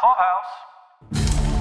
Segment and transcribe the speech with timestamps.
[0.00, 1.60] Clubhouse.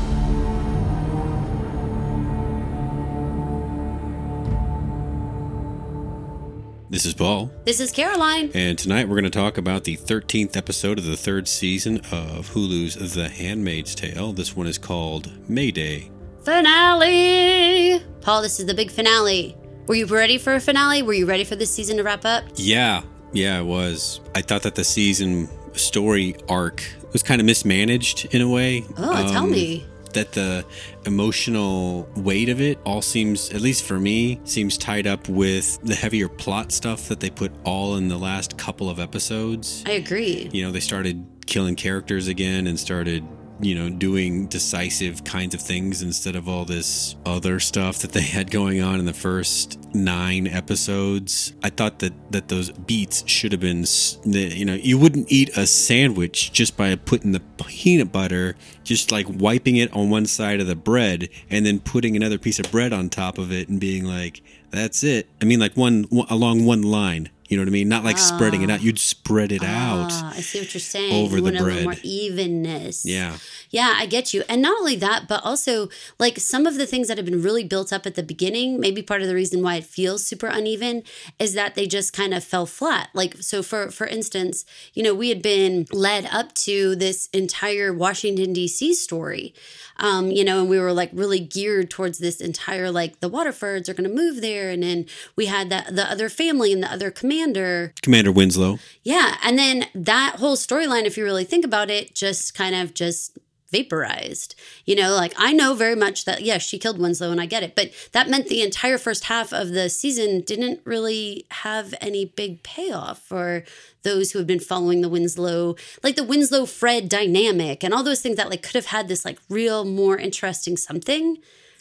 [6.91, 8.49] This is Paul, This is Caroline.
[8.55, 12.49] and tonight we're going to talk about the 13th episode of the third season of
[12.51, 14.33] Hulu's The Handmaid's Tale.
[14.33, 16.09] This one is called Mayday.
[16.43, 17.99] Finale.
[18.21, 19.55] Paul, this is the big finale.
[19.85, 21.03] Were you ready for a finale?
[21.03, 22.43] Were you ready for this season to wrap up?
[22.55, 23.03] Yeah,
[23.33, 24.19] yeah, it was.
[24.33, 26.83] I thought that the season story arc
[27.13, 28.83] was kind of mismanaged in a way.
[28.97, 29.85] Oh, tell Um, me.
[30.13, 30.65] That the
[31.05, 35.93] emotional weight of it all seems, at least for me, seems tied up with the
[35.93, 39.83] heavier plot stuff that they put all in the last couple of episodes.
[39.85, 40.49] I agree.
[40.51, 43.23] you know, they started killing characters again and started,
[43.59, 48.21] you know, doing decisive kinds of things instead of all this other stuff that they
[48.21, 51.53] had going on in the first nine episodes.
[51.63, 53.85] I thought that that those beats should have been,
[54.23, 59.25] you know, you wouldn't eat a sandwich just by putting the peanut butter, just like
[59.27, 62.93] wiping it on one side of the bread and then putting another piece of bread
[62.93, 65.27] on top of it and being like, that's it.
[65.41, 67.29] I mean, like one, along one line.
[67.49, 67.89] You know what I mean?
[67.89, 68.81] Not like spreading it out.
[68.81, 70.09] You'd spread it out.
[70.11, 71.25] Ah, I see what you're saying.
[71.25, 71.83] over you the want a little bread.
[71.83, 73.03] more evenness.
[73.05, 73.37] Yeah.
[73.71, 74.43] Yeah, I get you.
[74.47, 75.89] And not only that, but also
[76.19, 79.01] like some of the things that have been really built up at the beginning, maybe
[79.01, 81.01] part of the reason why it feels super uneven
[81.39, 83.09] is that they just kind of fell flat.
[83.13, 87.91] Like so for for instance, you know, we had been led up to this entire
[87.91, 89.55] Washington DC story.
[89.99, 93.87] Um, you know, and we were like really geared towards this entire like the Waterfords
[93.89, 95.05] are going to move there and then
[95.35, 98.79] we had that the other family and the other commander Commander Winslow.
[99.03, 99.37] yeah.
[99.43, 103.37] And then that whole storyline, if you really think about it, just kind of just
[103.71, 104.55] vaporized.
[104.85, 107.63] You know, like I know very much that, yes, she killed Winslow and I get
[107.63, 107.75] it.
[107.75, 112.63] But that meant the entire first half of the season didn't really have any big
[112.63, 113.63] payoff for
[114.03, 118.21] those who have been following the Winslow, like the Winslow Fred dynamic and all those
[118.21, 121.37] things that like could have had this like real more interesting something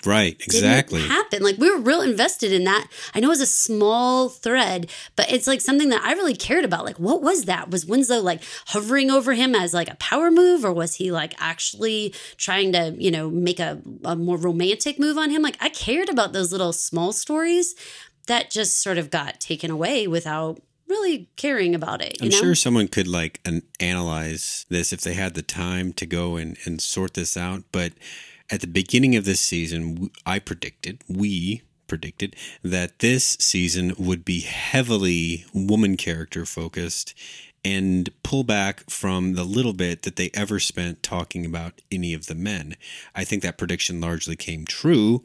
[0.06, 1.00] Right, exactly.
[1.00, 1.42] happen.
[1.42, 2.88] Like we were real invested in that.
[3.14, 6.64] I know it was a small thread, but it's like something that I really cared
[6.64, 6.84] about.
[6.84, 7.70] Like, what was that?
[7.70, 11.34] Was Winslow like hovering over him as like a power move, or was he like
[11.38, 15.42] actually trying to, you know, make a, a more romantic move on him?
[15.42, 17.74] Like, I cared about those little small stories
[18.28, 22.20] that just sort of got taken away without really caring about it.
[22.20, 22.36] You I'm know?
[22.36, 26.56] sure someone could like an, analyze this if they had the time to go and,
[26.64, 27.64] and sort this out.
[27.72, 27.92] But
[28.50, 34.40] at the beginning of this season, I predicted, we predicted, that this season would be
[34.40, 37.14] heavily woman character focused
[37.64, 42.26] and pull back from the little bit that they ever spent talking about any of
[42.26, 42.76] the men.
[43.14, 45.22] I think that prediction largely came true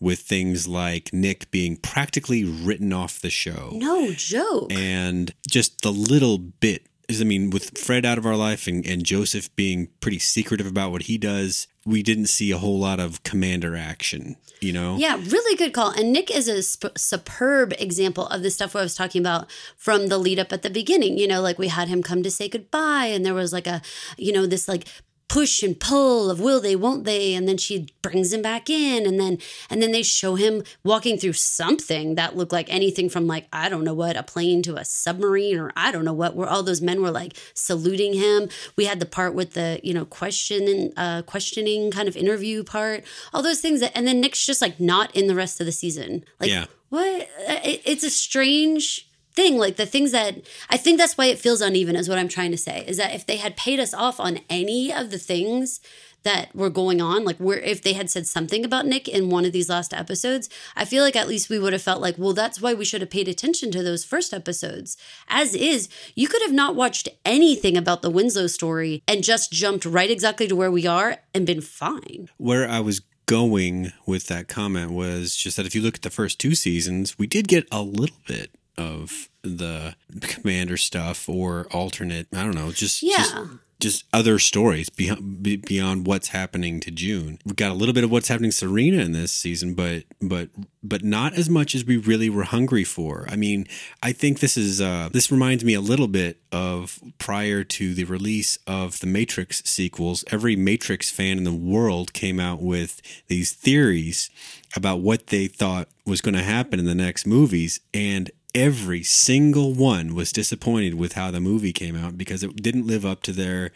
[0.00, 4.72] with things like Nick being practically written off the show no joke.
[4.72, 8.84] and just the little bit is I mean, with Fred out of our life and,
[8.84, 12.98] and Joseph being pretty secretive about what he does, we didn't see a whole lot
[12.98, 14.96] of commander action, you know?
[14.96, 15.90] Yeah, really good call.
[15.90, 20.08] And Nick is a sp- superb example of the stuff I was talking about from
[20.08, 21.16] the lead up at the beginning.
[21.16, 23.82] You know, like we had him come to say goodbye, and there was like a,
[24.16, 24.86] you know, this like
[25.28, 27.34] push and pull of will they won't they?
[27.34, 29.38] And then she brings him back in and then
[29.68, 33.68] and then they show him walking through something that looked like anything from like i
[33.68, 36.62] don't know what a plane to a submarine or i don't know what where all
[36.62, 38.48] those men were like saluting him.
[38.76, 43.04] We had the part with the you know question uh questioning kind of interview part
[43.34, 45.72] all those things that, and then nick's just like not in the rest of the
[45.72, 46.24] season.
[46.38, 46.66] Like Yeah.
[46.90, 47.28] what?
[47.40, 51.60] It, it's a strange thing like the things that i think that's why it feels
[51.60, 54.18] uneven is what i'm trying to say is that if they had paid us off
[54.18, 55.80] on any of the things
[56.22, 59.44] that were going on like where if they had said something about nick in one
[59.44, 62.32] of these last episodes i feel like at least we would have felt like well
[62.32, 64.96] that's why we should have paid attention to those first episodes.
[65.28, 69.84] As is you could have not watched anything about the winslow story and just jumped
[69.84, 72.28] right exactly to where we are and been fine.
[72.36, 76.10] Where I was going with that comment was just that if you look at the
[76.10, 82.28] first two seasons, we did get a little bit of the commander stuff or alternate,
[82.34, 83.16] I don't know, just, Yeah.
[83.18, 83.34] just
[83.78, 87.38] just other stories beyond beyond what's happening to June.
[87.44, 90.48] We've got a little bit of what's happening to Serena in this season, but but
[90.82, 93.26] but not as much as we really were hungry for.
[93.28, 93.66] I mean,
[94.02, 98.04] I think this is uh, this reminds me a little bit of prior to the
[98.04, 100.24] release of the Matrix sequels.
[100.30, 104.30] Every Matrix fan in the world came out with these theories
[104.74, 109.74] about what they thought was going to happen in the next movies, and every single
[109.74, 113.32] one was disappointed with how the movie came out because it didn't live up to
[113.32, 113.70] their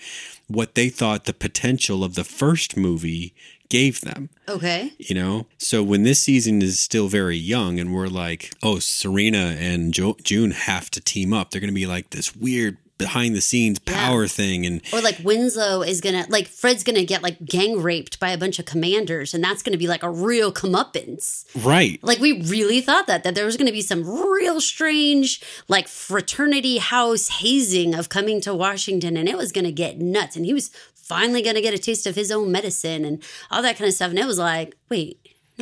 [0.49, 3.35] what they thought the potential of the first movie
[3.69, 4.31] gave them.
[4.49, 4.93] Okay.
[4.99, 5.47] You know?
[5.59, 10.17] So when this season is still very young and we're like oh serena and jo-
[10.23, 11.50] june have to team up.
[11.50, 15.19] They're going to be like this weird behind the scenes power thing and Or like
[15.25, 19.35] Winslow is gonna like Fred's gonna get like gang raped by a bunch of commanders,
[19.35, 21.44] and that's gonna be like a real comeuppance.
[21.64, 21.99] right.
[22.02, 26.79] Like we really thought that that there was gonna be some real strange like fraternity
[26.79, 30.37] house hazing of coming to Washington, and it was gonna get nuts.
[30.37, 33.76] And he was finally gonna get a taste of his own medicine and all that
[33.76, 34.11] kind of stuff.
[34.11, 35.19] And it was like, wait,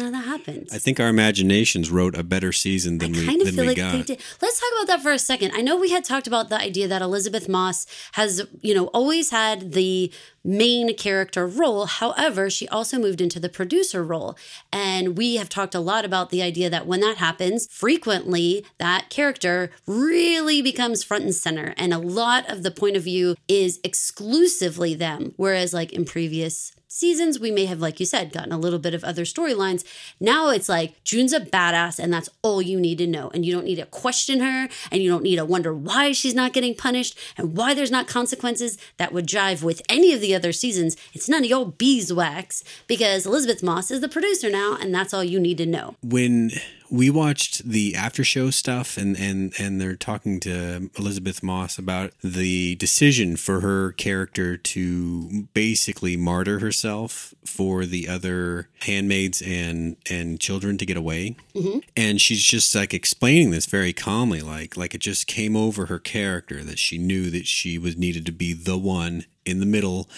[0.06, 0.72] of that happens.
[0.72, 3.92] I think our imaginations wrote a better season than we kind of feel like got.
[3.92, 4.20] they did.
[4.40, 5.52] Let's talk about that for a second.
[5.54, 9.30] I know we had talked about the idea that Elisabeth Moss has, you know, always
[9.30, 10.12] had the
[10.48, 11.84] main character role.
[11.84, 14.36] However, she also moved into the producer role.
[14.72, 19.10] And we have talked a lot about the idea that when that happens, frequently that
[19.10, 21.74] character really becomes front and center.
[21.76, 25.34] And a lot of the point of view is exclusively them.
[25.36, 28.94] Whereas, like in previous seasons, we may have, like you said, gotten a little bit
[28.94, 29.84] of other storylines.
[30.18, 33.30] Now it's like June's a badass, and that's all you need to know.
[33.34, 36.34] And you don't need to question her, and you don't need to wonder why she's
[36.34, 40.34] not getting punished and why there's not consequences that would jive with any of the
[40.38, 40.96] other seasons.
[41.12, 45.24] It's none of your beeswax because Elisabeth Moss is the producer now, and that's all
[45.24, 45.96] you need to know.
[46.02, 46.50] when
[46.90, 52.12] we watched the after show stuff and and and they're talking to Elisabeth Moss about
[52.22, 60.40] the decision for her character to basically martyr herself for the other handmaids and and
[60.40, 61.36] children to get away.
[61.54, 61.80] Mm-hmm.
[61.96, 65.98] And she's just like explaining this very calmly like like it just came over her
[65.98, 70.08] character that she knew that she was needed to be the one in the middle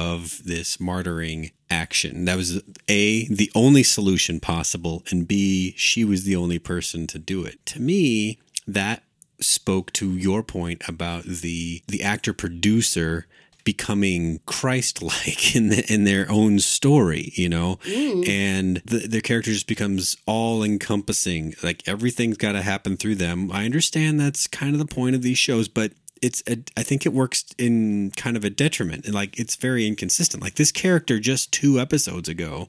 [0.00, 2.24] of this martyring action.
[2.24, 7.18] That was A, the only solution possible, and B, she was the only person to
[7.18, 7.64] do it.
[7.66, 9.02] To me, that
[9.40, 13.26] spoke to your point about the the actor producer
[13.62, 18.26] becoming Christ-like in the, in their own story, you know, mm.
[18.26, 21.54] and the, their character just becomes all encompassing.
[21.62, 23.52] Like everything's got to happen through them.
[23.52, 27.06] I understand that's kind of the point of these shows, but it's a, I think
[27.06, 30.42] it works in kind of a detriment and like it's very inconsistent.
[30.42, 32.68] Like this character just two episodes ago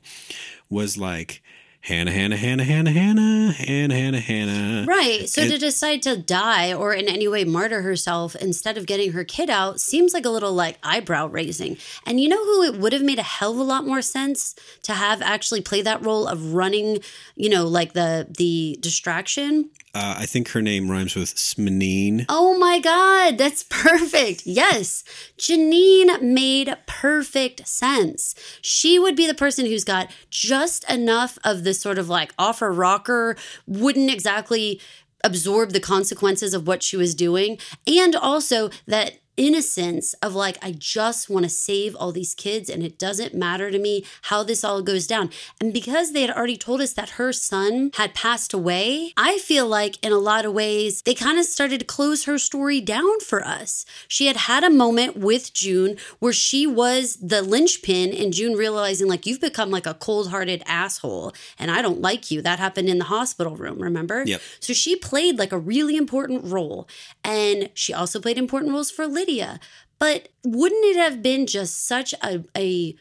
[0.69, 1.41] was like
[1.85, 4.85] Hannah, Hannah, Hannah, Hannah, Hannah, Hannah, Hannah, Hannah.
[4.87, 5.27] Right.
[5.27, 9.13] So And- to decide to die or in any way martyr herself instead of getting
[9.13, 11.77] her kid out seems like a little like eyebrow raising.
[12.05, 14.53] And you know who it would have made a hell of a lot more sense
[14.83, 16.99] to have actually play that role of running,
[17.35, 19.71] you know, like the the distraction?
[19.93, 22.25] Uh, I think her name rhymes with Smanine.
[22.29, 24.43] Oh my God, that's perfect.
[24.45, 25.03] Yes.
[25.37, 28.33] Janine made perfect sense.
[28.61, 32.71] She would be the person who's got just enough of this sort of like offer
[32.71, 33.35] rocker,
[33.67, 34.79] wouldn't exactly
[35.23, 40.71] absorb the consequences of what she was doing, and also that innocence of like, I
[40.71, 44.63] just want to save all these kids and it doesn't matter to me how this
[44.63, 45.29] all goes down.
[45.59, 49.67] And because they had already told us that her son had passed away, I feel
[49.67, 53.19] like in a lot of ways they kind of started to close her story down
[53.21, 53.85] for us.
[54.07, 59.07] She had had a moment with June where she was the linchpin and June realizing
[59.07, 62.41] like you've become like a cold-hearted asshole and I don't like you.
[62.41, 64.23] That happened in the hospital room, remember?
[64.25, 64.41] Yep.
[64.59, 66.87] So she played like a really important role.
[67.23, 69.59] And she also played important roles for Lydia.
[69.99, 72.95] But wouldn't it have been just such a, a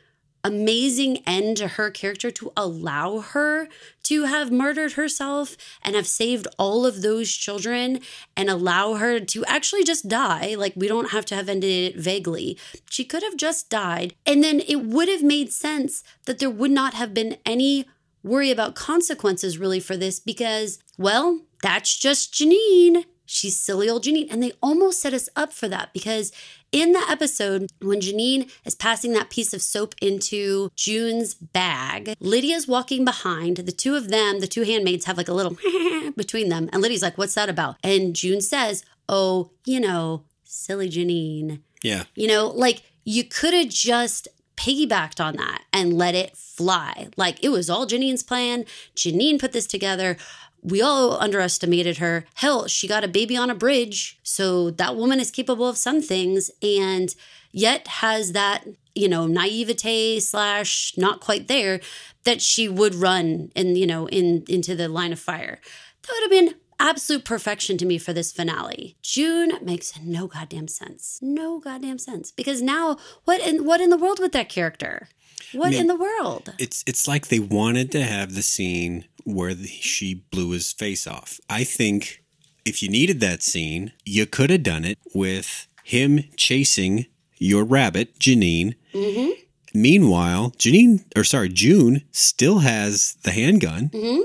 [0.45, 3.69] amazing end to her character to allow her
[4.05, 8.01] to have murdered herself and have saved all of those children
[8.37, 10.55] and allow her to actually just die?
[10.59, 12.59] Like we don't have to have ended it vaguely.
[12.91, 14.15] She could have just died.
[14.27, 17.87] And then it would have made sense that there would not have been any
[18.23, 24.29] worry about consequences really for this because well that's just Janine she's silly old Janine.
[24.31, 26.33] And they almost set us up for that because
[26.73, 32.67] in the episode, when Janine is passing that piece of soap into June's bag, Lydia's
[32.67, 33.59] walking behind.
[33.59, 35.57] The two of them, the two handmaids, have like a little
[36.17, 36.69] between them.
[36.73, 37.77] And Lydia's like, What's that about?
[37.83, 41.61] And June says, Oh, you know, silly Janine.
[41.83, 42.05] Yeah.
[42.15, 47.09] You know, like you could have just piggybacked on that and let it fly.
[47.17, 48.67] Like it was all Janine's plan.
[48.95, 50.17] Janine put this together.
[50.63, 52.25] We all underestimated her.
[52.35, 54.19] Hell, she got a baby on a bridge.
[54.23, 57.15] So that woman is capable of some things and
[57.53, 61.81] yet has that, you know, naivete slash not quite there
[62.25, 65.59] that she would run and, you know, in into the line of fire.
[66.03, 68.97] That would have been absolute perfection to me for this finale.
[69.03, 71.19] June makes no goddamn sense.
[71.23, 72.33] No goddamn sense.
[72.33, 75.09] Because now what in what in the world with that character?
[75.53, 76.55] What mean- in the world?
[76.59, 81.07] It's it's like they wanted to have the scene where the, she blew his face
[81.07, 81.41] off.
[81.49, 82.23] I think
[82.65, 87.07] if you needed that scene, you could have done it with him chasing
[87.39, 88.75] your rabbit, Janine.
[88.95, 89.31] Mm-hmm.
[89.73, 93.89] Meanwhile, Janine, or sorry, June still has the handgun.
[93.91, 94.23] Mm-hmm.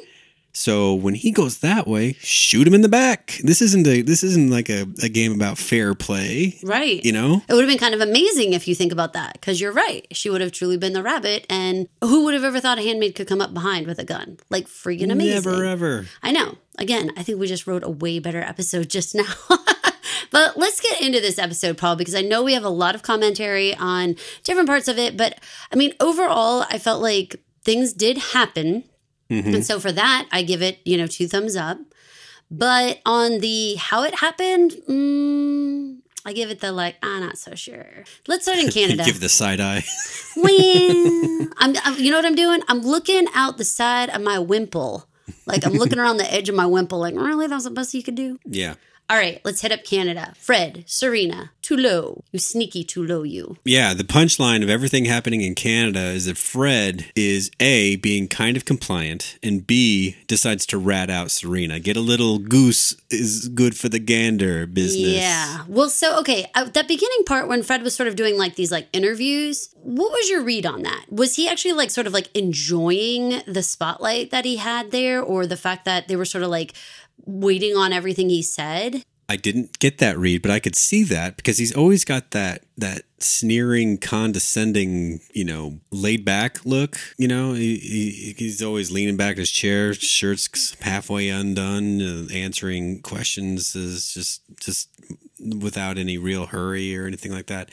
[0.56, 3.38] So when he goes that way, shoot him in the back.
[3.44, 6.58] This isn't a this isn't like a, a game about fair play.
[6.64, 7.04] Right.
[7.04, 7.42] You know?
[7.50, 10.08] It would have been kind of amazing if you think about that, because you're right.
[10.12, 13.16] She would have truly been the rabbit, and who would have ever thought a handmaid
[13.16, 14.38] could come up behind with a gun?
[14.50, 15.52] Like freaking amazing.
[15.52, 16.06] Never ever.
[16.24, 16.58] I know.
[16.78, 19.34] Again, I think we just wrote a way better episode just now.
[20.32, 23.04] but let's get into this episode, Paul, because I know we have a lot of
[23.04, 25.18] commentary on different parts of it.
[25.18, 25.38] But
[25.72, 28.86] I mean, overall, I felt like things did happen.
[29.30, 31.80] And so for that, I give it, you know, two thumbs up.
[32.52, 37.56] But on the how it happened, mm, I give it the like, I'm not so
[37.56, 38.04] sure.
[38.28, 39.04] Let's start in Canada.
[39.04, 39.84] Give the side eye.
[40.38, 40.52] Well,
[41.60, 42.60] I'm, I'm, you know what I'm doing?
[42.68, 45.08] I'm looking out the side of my wimple.
[45.46, 47.48] Like I'm looking around the edge of my wimple, like, really?
[47.48, 48.38] That was the best you could do?
[48.44, 48.76] yeah.
[49.08, 50.34] All right, let's hit up Canada.
[50.36, 52.24] Fred, Serena, Tuello.
[52.32, 53.58] You sneaky Tuello, you.
[53.64, 58.58] Yeah, the punchline of everything happening in Canada is that Fred is A, being kind
[58.58, 61.80] of compliant, and B, decides to rat out Serena.
[61.80, 65.14] Get a little goose is good for the gander business.
[65.14, 65.66] Yeah.
[65.68, 68.72] Well, so, okay, uh, that beginning part when Fred was sort of doing like these
[68.72, 71.06] like interviews, what was your read on that?
[71.12, 75.46] Was he actually like sort of like enjoying the spotlight that he had there or
[75.46, 76.74] the fact that they were sort of like
[77.26, 79.04] waiting on everything he said?
[79.28, 82.64] I didn't get that read, but I could see that because he's always got that
[82.78, 86.98] that sneering, condescending, you know, laid back look.
[87.18, 92.34] You know, he, he, he's always leaning back in his chair, shirt's halfway undone, uh,
[92.34, 94.90] answering questions is just just
[95.40, 97.70] without any real hurry or anything like that.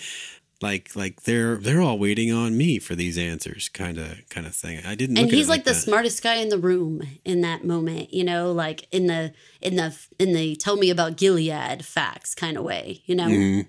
[0.62, 4.54] Like like they're they're all waiting on me for these answers, kind of kind of
[4.54, 4.80] thing.
[4.86, 5.16] I didn't.
[5.18, 5.76] and look at he's it like, the that.
[5.80, 9.96] smartest guy in the room in that moment you know like in the in the
[10.18, 13.60] in the tell me about gilead facts kind of way you know Mm-hmm.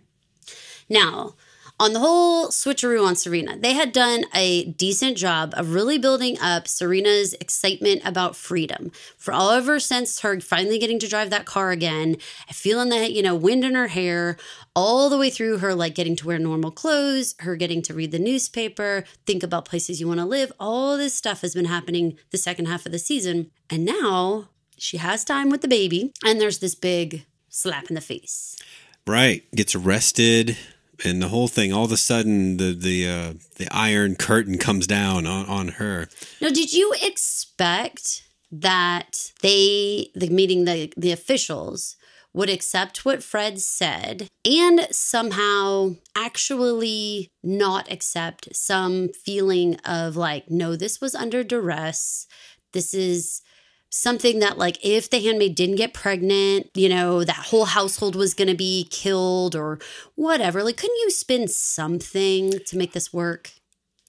[0.89, 1.33] now
[1.79, 6.37] on the whole switcheroo on serena they had done a decent job of really building
[6.39, 11.29] up serena's excitement about freedom for all of her since her finally getting to drive
[11.29, 12.15] that car again
[12.49, 14.37] feeling that you know wind in her hair
[14.75, 18.11] all the way through her like getting to wear normal clothes, her getting to read
[18.11, 20.51] the newspaper, think about places you want to live.
[20.59, 23.51] All this stuff has been happening the second half of the season.
[23.69, 28.01] And now she has time with the baby, and there's this big slap in the
[28.01, 28.57] face.
[29.05, 29.43] Right.
[29.51, 30.57] Gets arrested
[31.03, 34.87] and the whole thing all of a sudden the the uh the iron curtain comes
[34.87, 36.07] down on on her.
[36.41, 41.95] Now, did you expect that they, the meeting the the officials,
[42.33, 50.75] would accept what Fred said and somehow actually not accept some feeling of like, no,
[50.75, 52.27] this was under duress.
[52.71, 53.41] This is
[53.95, 58.33] something that like if the handmaid didn't get pregnant you know that whole household was
[58.33, 59.77] going to be killed or
[60.15, 63.51] whatever like couldn't you spin something to make this work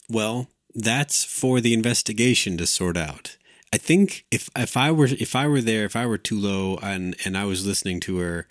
[0.08, 3.36] Well, that's for the investigation to sort out.
[3.72, 7.16] I think if if I were if I were there, if I were Tuello and
[7.24, 8.46] and I was listening to her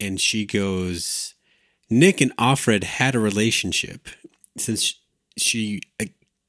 [0.00, 1.34] and she goes
[1.88, 4.08] Nick and Offred had a relationship
[4.56, 5.00] since
[5.36, 5.80] she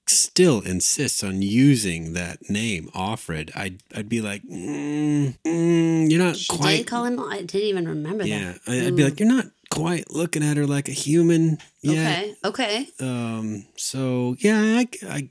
[0.08, 6.36] still insists on using that name Offred I'd I'd be like mm, mm, you're not
[6.36, 9.20] she quite did call him i didn't even remember yeah that I, I'd be like
[9.20, 12.24] you're not quite looking at her like a human yet.
[12.24, 12.88] Okay okay.
[13.00, 15.28] Um so yeah I, I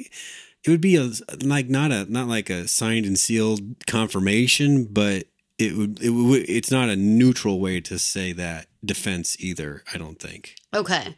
[0.65, 1.11] it would be a
[1.43, 5.27] like not a not like a signed and sealed confirmation but
[5.59, 9.99] it would it would it's not a neutral way to say that defense either i
[9.99, 10.57] don't think.
[10.75, 11.17] Okay.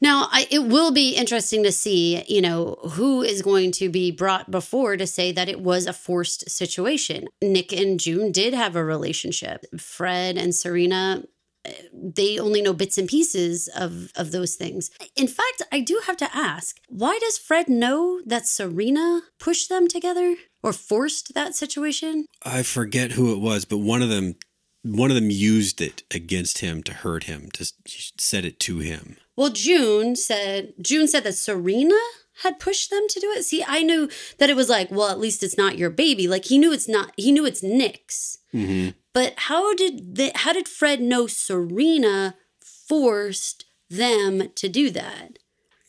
[0.00, 4.10] Now, I, it will be interesting to see, you know, who is going to be
[4.10, 7.26] brought before to say that it was a forced situation.
[7.40, 9.64] Nick and June did have a relationship.
[9.78, 11.24] Fred and Serena,
[11.64, 14.90] eh, they only know bits and pieces of, of those things.
[15.16, 19.88] In fact, I do have to ask why does Fred know that Serena pushed them
[19.88, 22.26] together or forced that situation?
[22.44, 24.34] i forget who it was but one of them
[24.82, 27.70] one of them used it against him to hurt him to
[28.18, 31.98] said it to him Well, June said June said that Serena
[32.42, 33.44] had pushed them to do it.
[33.44, 36.26] See, I knew that it was like, well, at least it's not your baby.
[36.26, 37.12] Like he knew it's not.
[37.16, 38.38] He knew it's Nick's.
[38.52, 38.90] mm-hmm.
[39.12, 45.38] But how did the, how did Fred know Serena forced them to do that?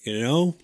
[0.06, 0.56] you know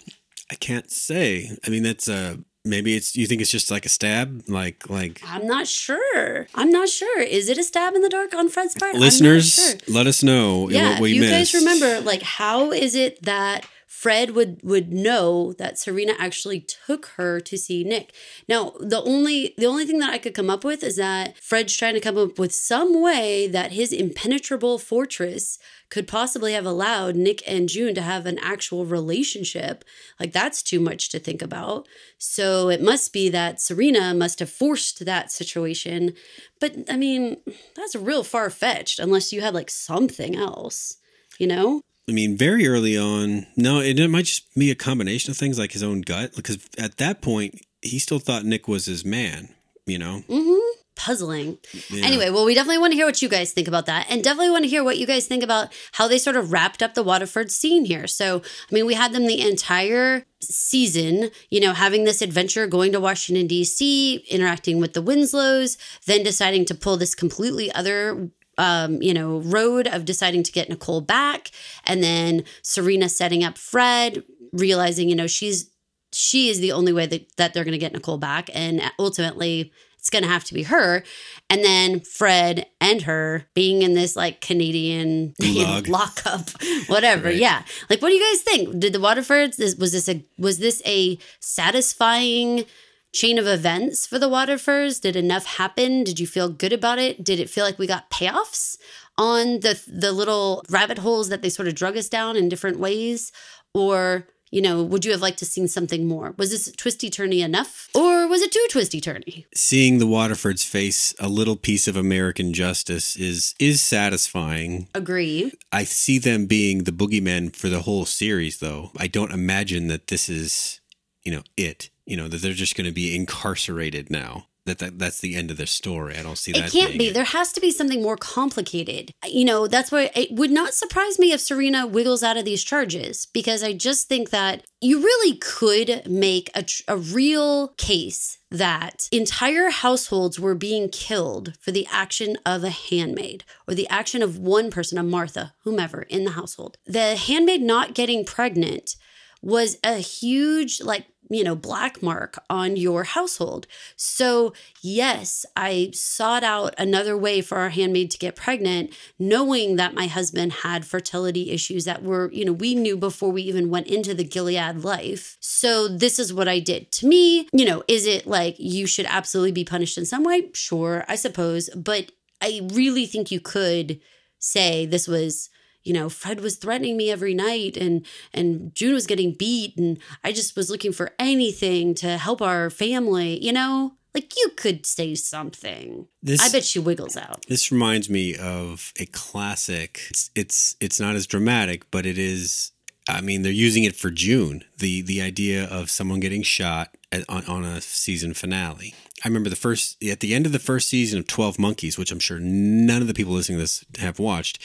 [0.50, 3.89] i can't say i mean that's uh maybe it's you think it's just like a
[3.89, 6.48] stab like like I'm not sure.
[6.56, 7.22] I'm not sure.
[7.22, 8.96] Is it a stab in the dark on Fred's part?
[8.96, 9.74] Listeners sure.
[9.88, 13.22] let us know Yeah, what we if you missed guys remember, like, how is it
[13.24, 18.13] that Fred would would know that Serena actually took her to see Nick.
[18.48, 21.75] Now, the only the only thing that I could come up with is that Fred's
[21.75, 27.17] trying to come up with some way that his impenetrable fortress could possibly have allowed
[27.17, 29.83] Nick and June to have an actual relationship.
[30.21, 31.86] Like that's too much to think about.
[32.17, 36.13] So it must be that Serena must have forced that situation.
[36.62, 37.41] But I mean,
[37.75, 40.95] that's real far fetched unless you had like something else,
[41.38, 41.81] you know?
[42.12, 45.58] I mean, very early on, no, it, it might just be a combination of things
[45.58, 46.36] like his own gut.
[46.36, 49.48] Because at that point, he still thought Nick was his man,
[49.86, 50.22] you know?
[50.27, 51.58] Mm-hmm puzzling.
[51.89, 52.06] Yeah.
[52.06, 54.06] Anyway, well, we definitely want to hear what you guys think about that.
[54.10, 56.84] And definitely want to hear what you guys think about how they sort of wrapped
[56.84, 58.06] up the Waterford scene here.
[58.06, 62.91] So, I mean, we had them the entire season, you know, having this adventure, going
[62.91, 69.01] to Washington, D.C., interacting with the Winslows, then deciding to pull this completely other um,
[69.01, 71.51] you know, road of deciding to get Nicole back,
[71.86, 75.70] and then Serena setting up Fred, realizing, you know, she's
[76.13, 79.72] she is the only way that, that they're going to get Nicole back, and ultimately
[80.01, 81.03] it's going to have to be her.
[81.50, 86.50] And then Fred and her being in this like Canadian you know, lockup,
[86.88, 87.25] whatever.
[87.25, 87.36] Right.
[87.36, 87.63] Yeah.
[87.88, 88.79] Like, what do you guys think?
[88.79, 92.65] Did the Waterfords, was this a, was this a satisfying
[93.13, 95.01] chain of events for the Waterfords?
[95.01, 96.03] Did enough happen?
[96.03, 97.24] Did you feel good about it?
[97.24, 98.77] Did it feel like we got payoffs
[99.18, 102.80] on the, the little rabbit holes that they sort of drug us down in different
[102.80, 103.32] ways?
[103.74, 106.36] Or you know, would you have liked to seen something more?
[106.38, 109.46] Was this twisty turny enough, or was it too twisty turny?
[109.56, 114.89] Seeing the Waterfords face a little piece of American justice is is satisfying.
[114.94, 115.53] Agree.
[115.72, 118.91] I see them being the boogeyman for the whole series, though.
[118.98, 120.82] I don't imagine that this is,
[121.24, 121.89] you know, it.
[122.12, 125.50] You know, that they're just going to be incarcerated now that, that that's the end
[125.50, 126.18] of the story.
[126.18, 126.65] I don't see that.
[126.65, 127.08] It can't be.
[127.08, 127.13] It.
[127.13, 129.12] There has to be something more complicated.
[129.25, 132.63] You know, that's why it would not surprise me if Serena wiggles out of these
[132.63, 139.08] charges because I just think that you really could make a, a real case that
[139.12, 144.38] entire households were being killed for the action of a handmaid or the action of
[144.38, 146.77] one person, a Martha, whomever in the household.
[146.86, 148.96] The handmaid not getting pregnant
[149.41, 153.65] was a huge like you know, black mark on your household.
[153.95, 159.93] So, yes, I sought out another way for our handmaid to get pregnant, knowing that
[159.93, 163.88] my husband had fertility issues that were, you know, we knew before we even went
[163.88, 165.38] into the Gilead life.
[165.39, 166.91] So, this is what I did.
[166.93, 170.49] To me, you know, is it like you should absolutely be punished in some way?
[170.53, 171.69] Sure, I suppose.
[171.69, 174.01] But I really think you could
[174.39, 175.49] say this was
[175.84, 179.98] you know fred was threatening me every night and and june was getting beat and
[180.24, 183.94] i just was looking for anything to help our family you know?
[184.13, 186.08] Like you could say something.
[186.22, 187.46] This, i bet she wiggles out.
[187.48, 190.02] This reminds me of a classic.
[190.10, 192.72] It's it's it's not as dramatic but it is
[193.08, 197.28] i mean they're using it for june the the idea of someone getting shot at,
[197.30, 198.94] on, on a season finale.
[199.24, 202.12] I remember the first at the end of the first season of Twelve Monkeys, which
[202.12, 204.60] I'm sure none of the people listening to this have watched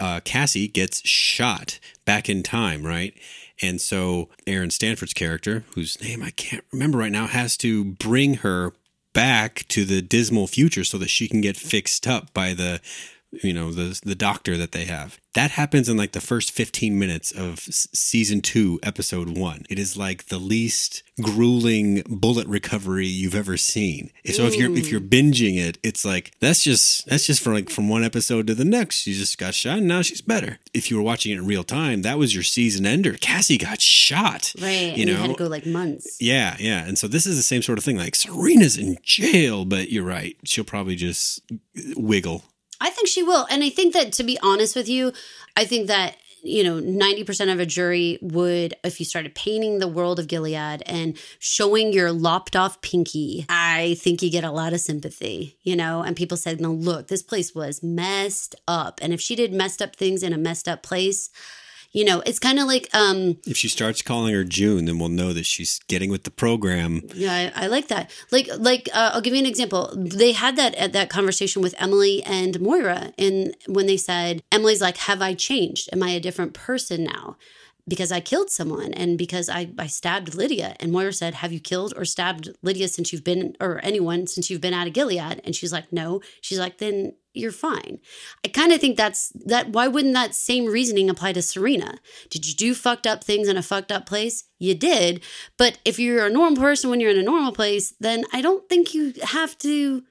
[0.00, 3.14] uh, Cassie gets shot back in time, right?
[3.62, 8.34] And so Aaron Stanford's character, whose name I can't remember right now, has to bring
[8.36, 8.72] her
[9.12, 12.80] back to the dismal future so that she can get fixed up by the
[13.32, 15.18] you know the the doctor that they have.
[15.34, 19.96] That happens in like the first 15 minutes of season 2 episode 1 it is
[19.96, 24.10] like the least grueling bullet recovery you've ever seen.
[24.24, 25.08] So if you're if you're mm.
[25.08, 28.64] binging it it's like that's just that's just from like from one episode to the
[28.64, 29.02] next.
[29.02, 30.58] She just got shot and now she's better.
[30.74, 33.12] If you were watching it in real time that was your season ender.
[33.12, 36.20] Cassie got shot right you know had to go like months.
[36.20, 36.84] Yeah yeah.
[36.84, 37.96] And so this is the same sort of thing.
[37.96, 40.36] Like serena's in jail but you're right.
[40.44, 41.40] She'll probably just
[41.96, 42.42] wiggle
[42.80, 43.46] I think she will.
[43.50, 45.12] And I think that to be honest with you,
[45.56, 49.88] I think that you know 90% of a jury would if you started painting the
[49.88, 54.72] world of gilead and showing your lopped off pinky i think you get a lot
[54.72, 59.12] of sympathy you know and people said no look this place was messed up and
[59.12, 61.28] if she did messed up things in a messed up place
[61.92, 65.08] you know, it's kind of like um if she starts calling her June, then we'll
[65.08, 67.02] know that she's getting with the program.
[67.14, 68.10] Yeah, I, I like that.
[68.30, 69.92] Like like uh, I'll give you an example.
[69.96, 74.80] They had that at that conversation with Emily and Moira, and when they said Emily's
[74.80, 75.88] like, "Have I changed?
[75.92, 77.36] Am I a different person now?"
[77.88, 80.76] Because I killed someone and because I, I stabbed Lydia.
[80.80, 84.50] And Moira said, Have you killed or stabbed Lydia since you've been, or anyone since
[84.50, 85.40] you've been out of Gilead?
[85.44, 86.20] And she's like, No.
[86.40, 88.00] She's like, Then you're fine.
[88.44, 89.68] I kind of think that's that.
[89.68, 91.98] Why wouldn't that same reasoning apply to Serena?
[92.28, 94.44] Did you do fucked up things in a fucked up place?
[94.58, 95.22] You did.
[95.56, 98.68] But if you're a normal person when you're in a normal place, then I don't
[98.68, 100.02] think you have to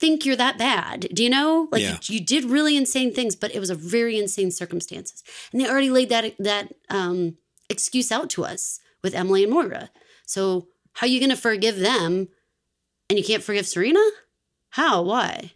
[0.00, 1.08] think you're that bad.
[1.12, 1.68] Do you know?
[1.70, 1.98] Like yeah.
[2.02, 5.22] you, you, did really insane things, but it was a very insane circumstances.
[5.52, 7.36] And they already laid that that um
[7.68, 9.90] excuse out to us with Emily and Moira.
[10.26, 12.28] So how are you going to forgive them
[13.08, 14.00] and you can't forgive Serena?
[14.70, 15.02] How?
[15.02, 15.52] Why?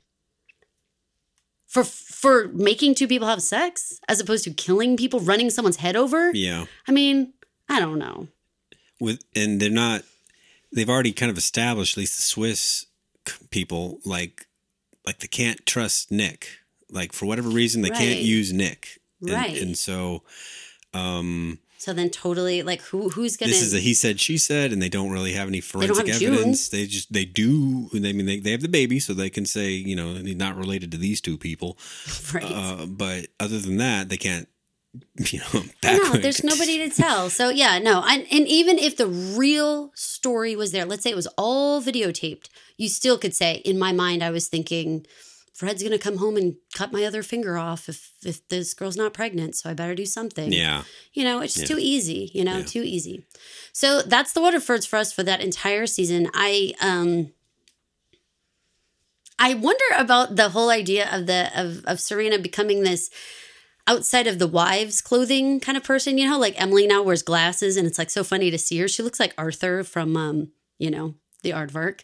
[1.67, 5.97] For for making two people have sex as opposed to killing people, running someone's head
[5.97, 6.31] over?
[6.33, 6.67] Yeah.
[6.87, 7.33] I mean,
[7.69, 8.29] I don't know.
[9.01, 10.05] With and they're not.
[10.73, 12.87] They've already kind of established, at least the Swiss
[13.51, 14.47] people, like
[15.07, 16.49] like they can't trust Nick.
[16.91, 19.01] Like for whatever reason, they can't use Nick.
[19.21, 19.61] And, Right.
[19.61, 20.23] And so,
[20.93, 24.73] um, So then totally like who who's to this is a he said she said,
[24.73, 26.69] and they don't really have any forensic have evidence.
[26.69, 27.91] They just they do.
[27.95, 30.57] I mean, they, they have the baby, so they can say you know he's not
[30.57, 31.77] related to these two people.
[32.35, 32.45] right.
[32.45, 34.49] Uh, but other than that, they can't.
[35.33, 37.29] You know, no, there's nobody to tell.
[37.29, 38.05] So yeah, no.
[38.07, 42.49] And, and even if the real story was there, let's say it was all videotaped,
[42.77, 45.07] you still could say, in my mind, I was thinking,
[45.53, 49.13] Fred's gonna come home and cut my other finger off if if this girl's not
[49.15, 50.53] pregnant, so I better do something.
[50.53, 50.83] Yeah.
[51.13, 51.77] You know, it's just Yeah.
[51.77, 52.65] too easy, you know, Yeah.
[52.65, 53.25] too easy.
[53.73, 56.29] So that's the Waterfords for us for that entire season.
[56.35, 57.33] I um
[59.39, 63.11] I wonder about the whole idea of the of of Serena becoming this
[63.87, 67.77] outside of the wives clothing kind of person, you know, like Emily now wears glasses
[67.77, 68.89] and it's like so funny to see her.
[68.89, 72.01] She looks like Arthur from um, you know, the aardvark.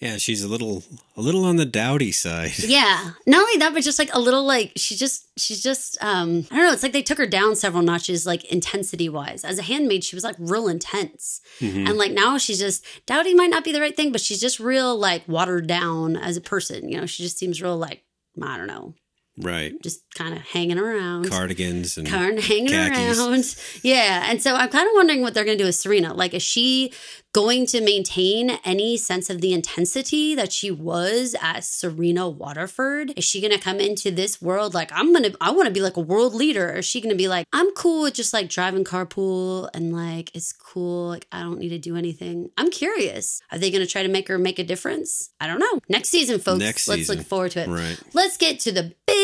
[0.00, 0.82] Yeah, she's a little
[1.16, 2.52] a little on the dowdy side.
[2.58, 3.12] Yeah.
[3.26, 6.56] Not only that, but just like a little like she just she's just um I
[6.56, 9.44] don't know, it's like they took her down several notches like intensity wise.
[9.44, 11.40] As a handmaid, she was like real intense.
[11.60, 11.88] Mhm.
[11.88, 14.60] And like now she's just Dowdy might not be the right thing, but she's just
[14.60, 16.88] real like watered down as a person.
[16.88, 18.02] You know, she just seems real like
[18.42, 18.94] I don't know,
[19.36, 19.74] Right.
[19.82, 21.28] just kind of hanging around.
[21.28, 23.18] Cardigans and of hanging khakis.
[23.18, 23.56] around.
[23.82, 24.30] Yeah.
[24.30, 26.14] And so I'm kind of wondering what they're going to do with Serena.
[26.14, 26.92] Like, is she
[27.32, 33.12] going to maintain any sense of the intensity that she was as Serena Waterford?
[33.16, 35.74] Is she going to come into this world like, I'm going to, I want to
[35.74, 36.70] be like a world leader?
[36.70, 39.92] Or is she going to be like, I'm cool with just like driving carpool and
[39.92, 41.08] like, it's cool.
[41.08, 42.50] Like, I don't need to do anything.
[42.56, 43.40] I'm curious.
[43.50, 45.30] Are they going to try to make her make a difference?
[45.40, 45.80] I don't know.
[45.88, 46.60] Next season, folks.
[46.60, 46.98] Next season.
[47.00, 47.68] Let's look forward to it.
[47.68, 48.00] Right.
[48.12, 49.23] Let's get to the big,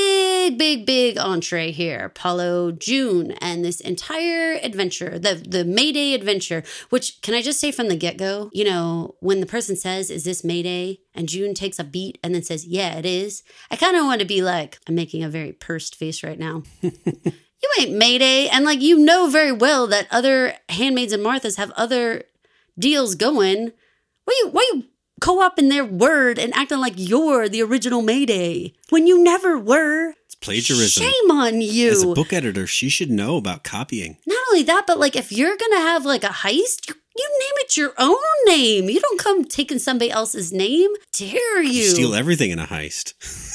[0.51, 2.09] big, big entree here.
[2.11, 7.73] Paulo June and this entire adventure, the the Mayday adventure, which can I just say
[7.73, 11.01] from the get-go, you know, when the person says, Is this Mayday?
[11.15, 13.43] And June takes a beat and then says, Yeah, it is.
[13.71, 16.63] I kind of want to be like, I'm making a very pursed face right now.
[16.83, 18.49] you ain't Mayday.
[18.49, 22.25] And like you know very well that other handmaids and Marthas have other
[22.79, 23.73] deals going.
[24.25, 24.85] Why you why you
[25.21, 30.15] co-opting their word and acting like you're the original Mayday when you never were?
[30.41, 31.03] Plagiarism.
[31.03, 31.91] Shame on you.
[31.91, 34.17] As a book editor, she should know about copying.
[34.27, 37.55] Not only that, but like if you're gonna have like a heist, you, you name
[37.57, 38.89] it your own name.
[38.89, 40.91] You don't come taking somebody else's name.
[41.13, 41.85] Dare you?
[41.85, 43.15] Steal everything in a heist.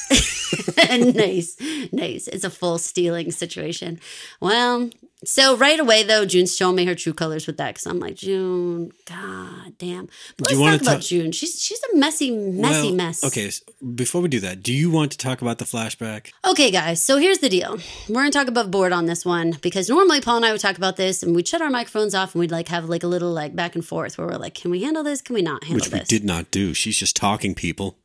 [0.78, 1.58] nice,
[1.92, 2.28] nice.
[2.28, 4.00] It's a full stealing situation.
[4.40, 4.90] Well,
[5.26, 8.16] so right away though, June's showing me her true colors with that because I'm like,
[8.16, 10.08] June, god damn.
[10.38, 11.32] But Do let's talk about talk- June.
[11.32, 13.24] She's she's a messy, messy Well, mess.
[13.24, 13.62] Okay, s-
[13.94, 16.32] before we do that, do you want to talk about the flashback?
[16.48, 17.78] Okay, guys, so here's the deal.
[18.08, 20.78] We're gonna talk above board on this one because normally Paul and I would talk
[20.78, 23.32] about this and we'd shut our microphones off and we'd like have like a little
[23.32, 25.22] like back and forth where we're like, can we handle this?
[25.22, 25.92] Can we not handle this?
[25.92, 26.74] Which we did not do.
[26.74, 27.98] She's just talking people.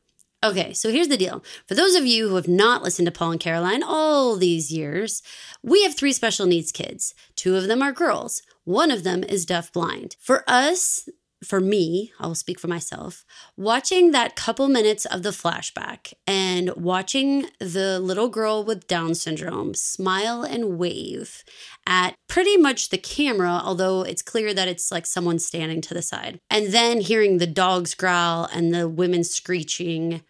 [0.43, 1.43] Okay, so here's the deal.
[1.67, 5.21] For those of you who have not listened to Paul and Caroline all these years,
[5.61, 7.13] we have three special needs kids.
[7.35, 8.41] Two of them are girls.
[8.63, 10.15] One of them is deafblind.
[10.19, 11.07] For us,
[11.43, 13.23] for me, I will speak for myself,
[13.55, 19.73] watching that couple minutes of the flashback and watching the little girl with Down syndrome
[19.73, 21.43] smile and wave
[21.85, 26.01] at pretty much the camera, although it's clear that it's like someone standing to the
[26.01, 26.39] side.
[26.49, 30.21] And then hearing the dogs growl and the women screeching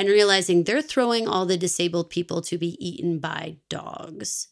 [0.00, 4.48] and realizing they're throwing all the disabled people to be eaten by dogs.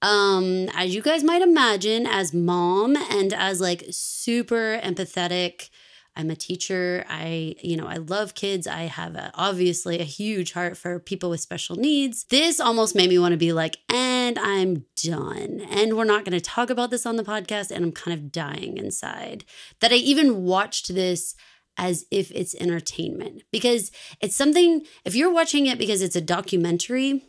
[0.00, 5.68] Um, as you guys might imagine, as mom and as like super empathetic,
[6.16, 7.04] I'm a teacher.
[7.10, 8.66] I, you know, I love kids.
[8.66, 12.24] I have a, obviously a huge heart for people with special needs.
[12.30, 15.60] This almost made me want to be like, and I'm done.
[15.70, 17.70] And we're not going to talk about this on the podcast.
[17.70, 19.44] And I'm kind of dying inside
[19.80, 21.34] that I even watched this
[21.76, 27.22] as if it's entertainment because it's something, if you're watching it because it's a documentary,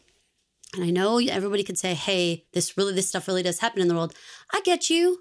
[0.74, 3.88] and I know everybody could say, hey, this really, this stuff really does happen in
[3.88, 4.14] the world.
[4.54, 5.20] I get you,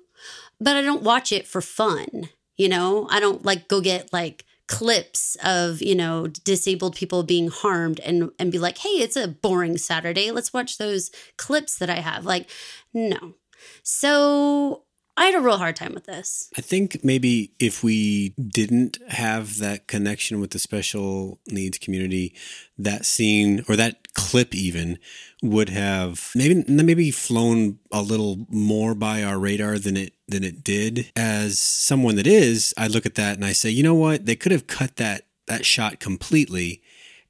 [0.60, 2.28] but I don't watch it for fun.
[2.56, 7.48] You know, I don't like go get like clips of, you know, disabled people being
[7.48, 10.30] harmed and and be like, "Hey, it's a boring Saturday.
[10.30, 12.50] Let's watch those clips that I have." Like,
[12.94, 13.34] no.
[13.82, 14.84] So,
[15.18, 16.50] I had a real hard time with this.
[16.58, 22.34] I think maybe if we didn't have that connection with the special needs community,
[22.76, 24.98] that scene or that clip even
[25.42, 30.62] would have maybe maybe flown a little more by our radar than it than it
[30.62, 31.10] did.
[31.16, 34.26] As someone that is, I look at that and I say, you know what?
[34.26, 36.82] They could have cut that that shot completely,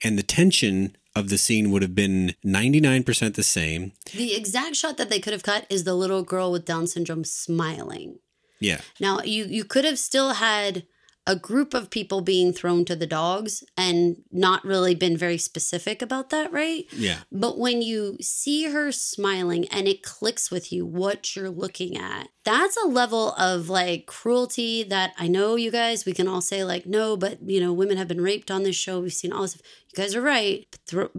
[0.03, 3.93] and the tension of the scene would have been 99% the same.
[4.15, 7.25] The exact shot that they could have cut is the little girl with Down syndrome
[7.25, 8.19] smiling.
[8.61, 8.81] Yeah.
[9.01, 10.87] Now, you you could have still had
[11.27, 16.01] a group of people being thrown to the dogs and not really been very specific
[16.01, 16.85] about that, right?
[16.93, 17.19] Yeah.
[17.33, 22.29] But when you see her smiling and it clicks with you what you're looking at,
[22.47, 26.63] that's a level of like cruelty that I know you guys, we can all say,
[26.63, 29.01] like, no, but you know, women have been raped on this show.
[29.01, 29.57] We've seen all this.
[29.57, 30.65] You guys are right.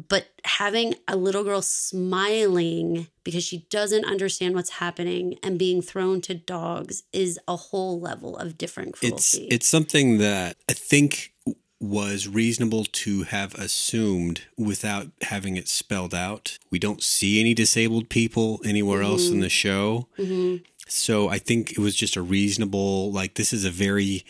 [0.07, 6.21] But having a little girl smiling because she doesn't understand what's happening and being thrown
[6.21, 9.15] to dogs is a whole level of different cruelty.
[9.17, 11.33] It's, it's something that I think
[11.79, 16.57] was reasonable to have assumed without having it spelled out.
[16.71, 19.11] We don't see any disabled people anywhere mm-hmm.
[19.11, 20.07] else in the show.
[20.17, 20.63] Mm-hmm.
[20.87, 24.25] So I think it was just a reasonable, like, this is a very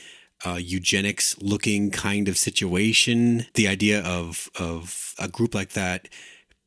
[0.46, 3.46] uh, eugenics looking kind of situation.
[3.54, 6.10] The idea of, of a group like that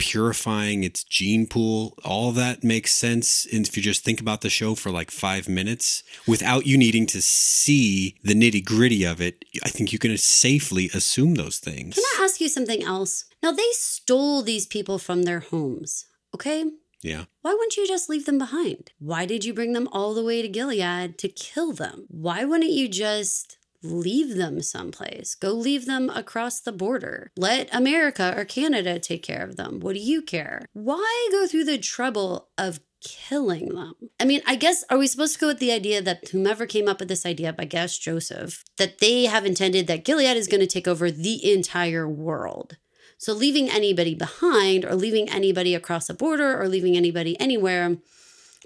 [0.01, 3.47] purifying its gene pool, all that makes sense.
[3.53, 7.07] And if you just think about the show for like five minutes without you needing
[7.09, 11.97] to see the nitty gritty of it, I think you can safely assume those things.
[11.97, 13.27] Can I ask you something else?
[13.43, 16.65] Now, they stole these people from their homes, okay?
[17.03, 17.25] Yeah.
[17.43, 18.93] Why wouldn't you just leave them behind?
[18.99, 22.07] Why did you bring them all the way to Gilead to kill them?
[22.09, 25.35] Why wouldn't you just leave them someplace?
[25.35, 27.33] Go leave them across the border.
[27.37, 29.81] Let America or Canada take care of them.
[29.81, 30.67] What do you care?
[30.75, 33.95] Why go through the trouble of killing them.
[34.19, 36.89] I mean, I guess, are we supposed to go with the idea that whomever came
[36.89, 40.61] up with this idea, I guess Joseph, that they have intended that Gilead is going
[40.61, 42.77] to take over the entire world?
[43.21, 47.99] So leaving anybody behind or leaving anybody across a border or leaving anybody anywhere,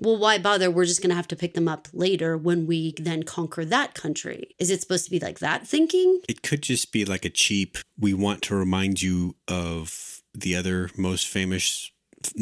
[0.00, 0.70] well, why bother?
[0.70, 3.94] We're just going to have to pick them up later when we then conquer that
[3.94, 4.54] country.
[4.60, 6.20] Is it supposed to be like that thinking?
[6.28, 10.88] It could just be like a cheap, we want to remind you of the other
[10.96, 11.90] most famous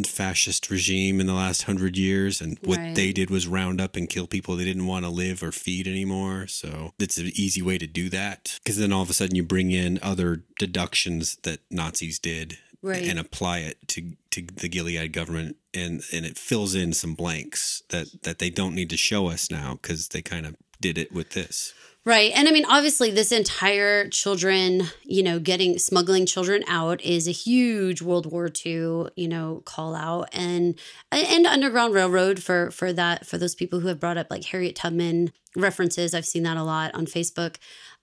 [0.06, 2.94] fascist regime in the last hundred years, and what right.
[2.94, 5.86] they did was round up and kill people they didn't want to live or feed
[5.86, 6.46] anymore.
[6.46, 9.42] So it's an easy way to do that because then all of a sudden you
[9.42, 13.02] bring in other deductions that Nazis did right.
[13.02, 17.82] and apply it to to the Gilead government, and and it fills in some blanks
[17.88, 21.12] that that they don't need to show us now because they kind of did it
[21.12, 21.72] with this.
[22.04, 22.32] Right.
[22.34, 27.32] And I mean, obviously, this entire children, you know, getting smuggling children out is a
[27.32, 30.76] huge World War II, you know, call out and
[31.12, 34.74] and Underground Railroad for for that for those people who have brought up like Harriet
[34.74, 36.12] Tubman references.
[36.12, 37.56] I've seen that a lot on Facebook.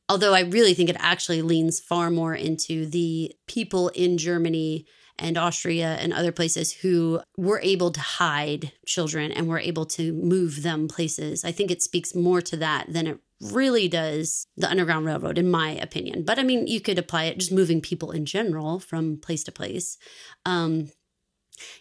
[0.08, 4.86] Although I really think it actually leans far more into the people in Germany
[5.20, 10.14] and Austria and other places who were able to hide children and were able to
[10.14, 11.44] move them places.
[11.44, 15.49] I think it speaks more to that than it really does the Underground Railroad, in
[15.49, 16.23] my opinion.
[16.23, 19.52] But I mean, you could apply it just moving people in general from place to
[19.52, 19.97] place.
[20.45, 20.91] Um,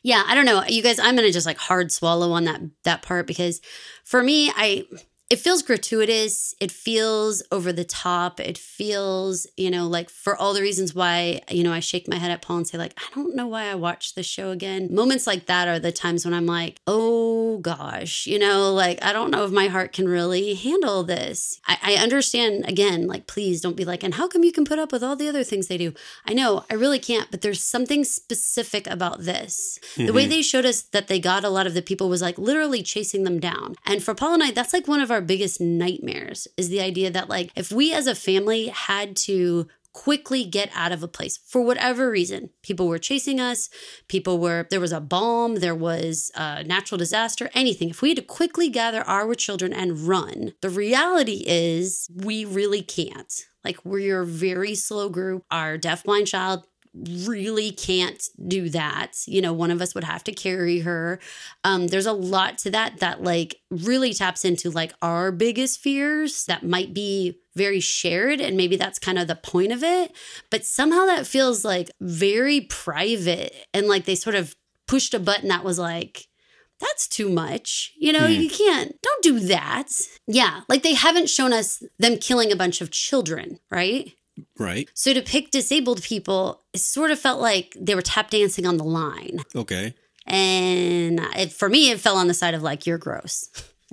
[0.02, 0.64] yeah, I don't know.
[0.68, 3.60] You guys, I'm gonna just like hard swallow on that that part because
[4.04, 4.84] for me, I
[5.30, 6.54] it feels gratuitous.
[6.58, 8.40] It feels over the top.
[8.40, 12.16] It feels, you know, like for all the reasons why, you know, I shake my
[12.16, 14.88] head at Paul and say, like, I don't know why I watched the show again.
[14.90, 19.12] Moments like that are the times when I'm like, oh gosh, you know, like, I
[19.12, 21.60] don't know if my heart can really handle this.
[21.66, 24.78] I, I understand, again, like, please don't be like, and how come you can put
[24.78, 25.92] up with all the other things they do?
[26.26, 29.78] I know, I really can't, but there's something specific about this.
[29.92, 30.06] Mm-hmm.
[30.06, 30.30] The way mm-hmm.
[30.30, 33.24] they showed us that they got a lot of the people was like literally chasing
[33.24, 33.74] them down.
[33.84, 36.80] And for Paul and I, that's like one of our our biggest nightmares is the
[36.80, 41.08] idea that, like, if we as a family had to quickly get out of a
[41.08, 42.50] place for whatever reason.
[42.62, 43.68] People were chasing us,
[44.06, 47.88] people were, there was a bomb, there was a natural disaster, anything.
[47.88, 52.82] If we had to quickly gather our children and run, the reality is we really
[52.82, 53.32] can't.
[53.64, 55.42] Like, we're a very slow group.
[55.50, 56.64] Our deaf-blind child
[57.06, 59.12] really can't do that.
[59.26, 61.20] You know, one of us would have to carry her.
[61.64, 66.44] Um, there's a lot to that that like really taps into like our biggest fears
[66.46, 70.12] that might be very shared and maybe that's kind of the point of it
[70.48, 74.54] but somehow that feels like very private and like they sort of
[74.86, 76.28] pushed a button that was like
[76.80, 77.92] that's too much.
[77.98, 78.42] You know, mm.
[78.42, 79.88] you can't, don't do that.
[80.26, 80.60] Yeah.
[80.68, 84.12] Like they haven't shown us them killing a bunch of children, right?
[84.58, 84.90] Right.
[84.94, 88.76] So to pick disabled people, it sort of felt like they were tap dancing on
[88.76, 89.40] the line.
[89.54, 89.94] Okay.
[90.26, 93.48] And it, for me, it fell on the side of like, you're gross.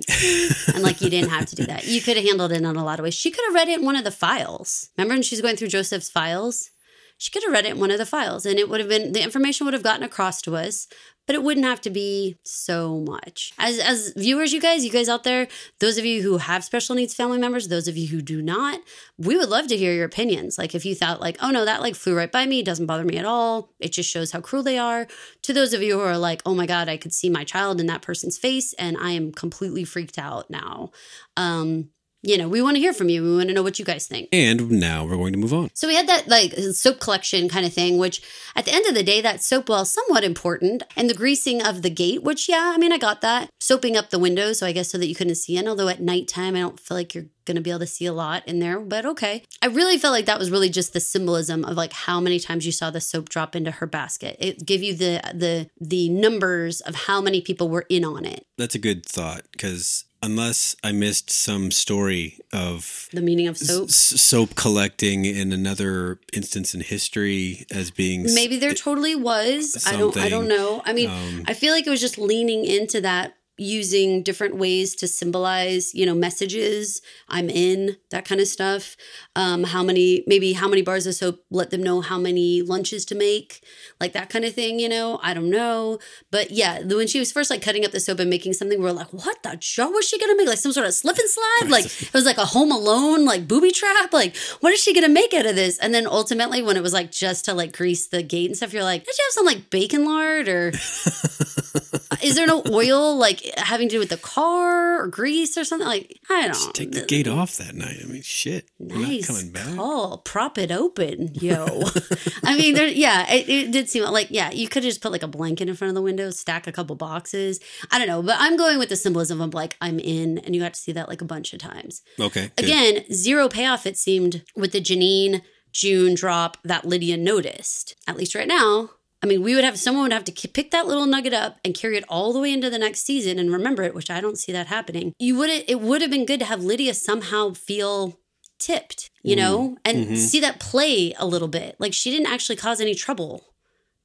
[0.74, 1.86] and like you didn't have to do that.
[1.86, 3.14] You could have handled it in a lot of ways.
[3.14, 4.90] She could have read it in one of the files.
[4.96, 6.70] Remember when she's going through Joseph's files?
[7.18, 9.12] she could have read it in one of the files and it would have been
[9.12, 10.86] the information would have gotten across to us
[11.26, 13.52] but it wouldn't have to be so much.
[13.58, 15.48] As as viewers you guys you guys out there
[15.80, 18.80] those of you who have special needs family members those of you who do not
[19.18, 20.58] we would love to hear your opinions.
[20.58, 23.04] Like if you thought like oh no that like flew right by me doesn't bother
[23.04, 23.70] me at all.
[23.80, 25.06] It just shows how cruel they are.
[25.42, 27.80] To those of you who are like oh my god i could see my child
[27.80, 30.90] in that person's face and i am completely freaked out now.
[31.36, 31.90] Um
[32.26, 33.22] you know, we want to hear from you.
[33.22, 34.28] We want to know what you guys think.
[34.32, 35.70] And now we're going to move on.
[35.74, 38.20] So we had that like soap collection kind of thing, which
[38.56, 40.82] at the end of the day, that soap well somewhat important.
[40.96, 43.50] And the greasing of the gate, which yeah, I mean, I got that.
[43.60, 45.68] Soaping up the windows, so I guess so that you couldn't see in.
[45.68, 48.12] Although at nighttime, I don't feel like you're going to be able to see a
[48.12, 49.44] lot in there, but okay.
[49.62, 52.66] I really felt like that was really just the symbolism of like how many times
[52.66, 54.36] you saw the soap drop into her basket.
[54.40, 58.44] It give you the the the numbers of how many people were in on it.
[58.58, 63.88] That's a good thought because unless I missed some story of the meaning of soap,
[63.88, 69.86] s- soap collecting in another instance in history as being maybe there totally was.
[69.86, 70.16] I don't.
[70.16, 70.82] I don't know.
[70.84, 74.94] I mean, um, I feel like it was just leaning into that using different ways
[74.94, 78.96] to symbolize you know messages i'm in that kind of stuff.
[79.34, 83.04] Um how many maybe how many bars of soap let them know how many lunches
[83.06, 83.62] to make
[84.00, 85.18] like that kind of thing you know?
[85.22, 85.98] I don't know.
[86.30, 88.88] But yeah when she was first like cutting up the soap and making something we
[88.88, 90.48] are like what the show was she gonna make?
[90.48, 93.46] Like some sort of slip and slide like it was like a home alone like
[93.48, 95.78] booby trap like what is she gonna make out of this?
[95.78, 98.72] And then ultimately when it was like just to like grease the gate and stuff
[98.72, 100.68] you're like did you have some like bacon lard or
[102.22, 105.86] is there no oil like having to do with the car or grease or something?
[105.86, 107.98] Like I don't Just take the gate off that night.
[108.02, 108.68] I mean, shit.
[108.78, 109.76] Nice coming back.
[109.76, 110.18] call.
[110.18, 111.64] Prop it open, yo.
[112.44, 112.88] I mean, there.
[112.88, 114.50] Yeah, it, it, did seem like yeah.
[114.50, 116.96] You could just put like a blanket in front of the window, stack a couple
[116.96, 117.60] boxes.
[117.90, 120.60] I don't know, but I'm going with the symbolism of like I'm in, and you
[120.60, 122.02] got to see that like a bunch of times.
[122.18, 122.50] Okay.
[122.56, 122.64] Good.
[122.64, 123.86] Again, zero payoff.
[123.86, 125.42] It seemed with the Janine.
[125.72, 127.96] June drop that Lydia noticed.
[128.06, 130.86] At least right now, I mean, we would have someone would have to pick that
[130.86, 133.82] little nugget up and carry it all the way into the next season and remember
[133.82, 135.14] it, which I don't see that happening.
[135.18, 138.18] You would it would have been good to have Lydia somehow feel
[138.58, 139.38] tipped, you mm.
[139.38, 140.14] know, and mm-hmm.
[140.16, 141.76] see that play a little bit.
[141.78, 143.44] Like she didn't actually cause any trouble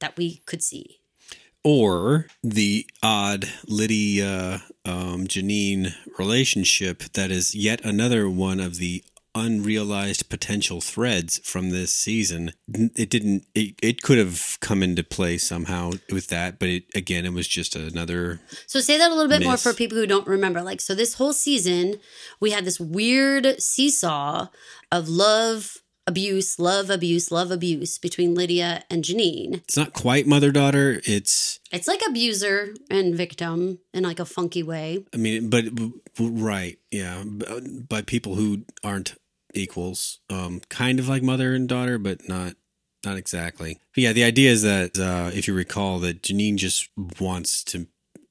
[0.00, 0.98] that we could see.
[1.64, 10.28] Or the odd Lydia um, Janine relationship that is yet another one of the unrealized
[10.28, 12.52] potential threads from this season.
[12.68, 13.46] It didn't.
[13.54, 17.48] It, it could have come into play somehow with that, but it, again, it was
[17.48, 18.40] just another.
[18.66, 19.46] So say that a little bit miss.
[19.46, 20.62] more for people who don't remember.
[20.62, 21.96] Like, so this whole season,
[22.40, 24.48] we had this weird seesaw
[24.90, 25.78] of love.
[26.04, 29.58] Abuse, love, abuse, love, abuse between Lydia and Janine.
[29.58, 31.00] It's not quite mother daughter.
[31.06, 35.04] It's it's like abuser and victim in like a funky way.
[35.14, 35.66] I mean, but
[36.18, 37.22] right, yeah,
[37.88, 39.14] by people who aren't
[39.54, 42.54] equals, um, kind of like mother and daughter, but not
[43.04, 43.78] not exactly.
[43.94, 46.88] But yeah, the idea is that uh, if you recall, that Janine just
[47.20, 47.86] wants to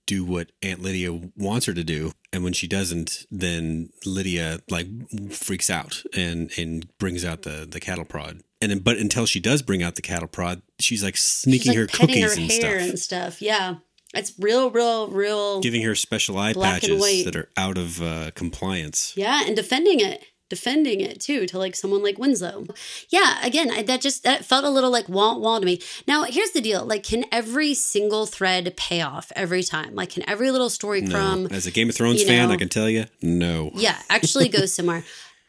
[0.07, 4.88] do what Aunt Lydia wants her to do, and when she doesn't, then Lydia like
[5.31, 8.41] freaks out and and brings out the the cattle prod.
[8.62, 11.79] And then, but until she does bring out the cattle prod, she's like sneaking she's
[11.79, 12.89] like her cookies her and stuff.
[12.89, 13.41] and stuff.
[13.41, 13.75] Yeah,
[14.13, 15.62] it's real, real, real.
[15.62, 19.13] Giving her special eye patches that are out of uh, compliance.
[19.15, 22.65] Yeah, and defending it defending it too to like someone like Winslow.
[23.07, 25.79] Yeah, again, I, that just that felt a little like wah wah to me.
[26.07, 29.95] Now, here's the deal: like, can every single thread pay off every time?
[29.95, 31.15] Like, can every little story no.
[31.15, 31.47] crumb?
[31.51, 33.71] As a Game of Thrones fan, know, I can tell you, no.
[33.73, 35.03] Yeah, actually goes somewhere.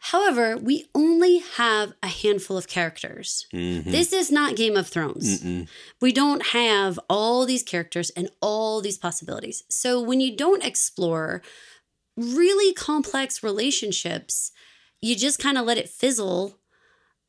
[0.07, 3.45] However, we only have a handful of characters.
[3.53, 3.91] Mm-hmm.
[3.91, 5.41] This is not Game of Thrones.
[5.41, 5.67] Mm-mm.
[6.01, 9.63] We don't have all these characters and all these possibilities.
[9.69, 11.41] So when you don't explore
[12.17, 14.51] really complex relationships,
[15.03, 16.57] you just kind of let it fizzle.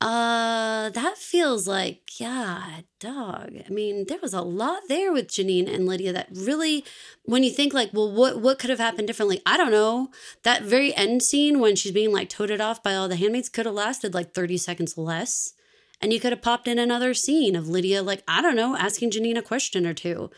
[0.00, 3.50] Uh that feels like yeah dog.
[3.66, 6.84] I mean there was a lot there with janine and lydia that really
[7.24, 9.40] when you think like well what what could have happened differently?
[9.44, 10.10] I don't know.
[10.44, 13.66] That very end scene when she's being like toted off by all the handmaids could
[13.66, 15.54] have lasted like 30 seconds less.
[16.00, 19.10] And you could have popped in another scene of lydia like i don't know asking
[19.10, 20.30] janine a question or two.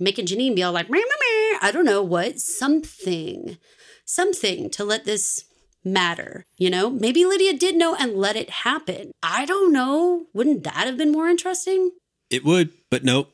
[0.00, 1.58] Making janine be all like meh, meh, meh.
[1.60, 3.58] i don't know what something
[4.04, 5.44] something to let this
[5.84, 6.44] matter.
[6.56, 9.12] You know, maybe Lydia did know and let it happen.
[9.22, 10.26] I don't know.
[10.32, 11.92] Wouldn't that have been more interesting?
[12.30, 13.32] It would, but nope.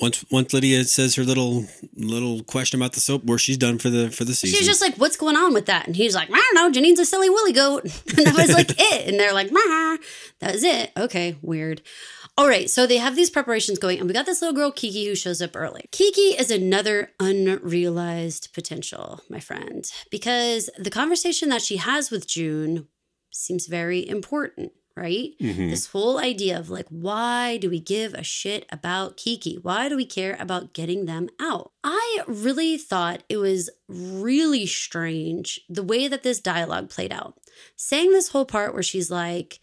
[0.00, 1.64] Once once Lydia says her little
[1.96, 4.80] little question about the soap, where she's done for the for the season, she's just
[4.80, 6.70] like, "What's going on with that?" And he's like, "I don't know.
[6.70, 7.82] Janine's a silly willy goat,"
[8.16, 9.08] and that was like it.
[9.08, 9.96] And they're like, "Mah,
[10.38, 11.82] that was it." Okay, weird.
[12.38, 15.04] All right, so they have these preparations going, and we got this little girl, Kiki,
[15.06, 15.86] who shows up early.
[15.90, 22.86] Kiki is another unrealized potential, my friend, because the conversation that she has with June
[23.32, 25.32] seems very important, right?
[25.40, 25.70] Mhm.
[25.70, 29.56] This whole idea of like, why do we give a shit about Kiki?
[29.60, 31.72] Why do we care about getting them out?
[31.82, 37.34] I really thought it was really strange the way that this dialogue played out.
[37.74, 39.58] Saying this whole part where she's like,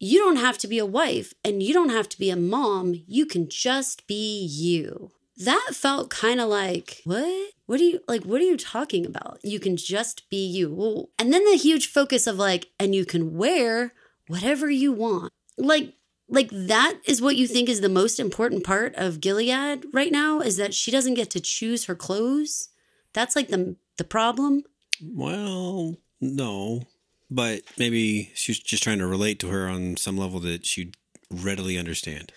[0.00, 2.94] you don't have to be a wife and you don't have to be a mom.
[3.06, 5.10] You can just be you.
[5.36, 7.52] That felt kind of like, what?
[7.66, 8.24] What are you like?
[8.24, 9.38] What are you talking about?
[9.44, 11.08] You can just be you.
[11.18, 13.92] And then the huge focus of like, and you can wear
[14.26, 15.32] whatever you want.
[15.56, 15.94] Like,
[16.28, 20.40] like that is what you think is the most important part of Gilead right now
[20.40, 22.70] is that she doesn't get to choose her clothes.
[23.12, 24.62] That's like the the problem.
[25.02, 26.84] Well, no,
[27.30, 30.96] but maybe she's just trying to relate to her on some level that she'd
[31.30, 32.32] readily understand.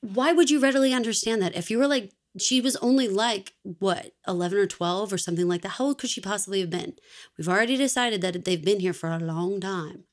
[0.00, 4.12] why would you readily understand that if you were like she was only like what
[4.28, 6.94] 11 or 12 or something like that how old could she possibly have been
[7.36, 10.04] we've already decided that they've been here for a long time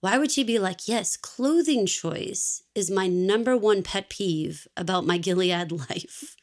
[0.00, 5.06] why would she be like yes clothing choice is my number one pet peeve about
[5.06, 6.34] my gilead life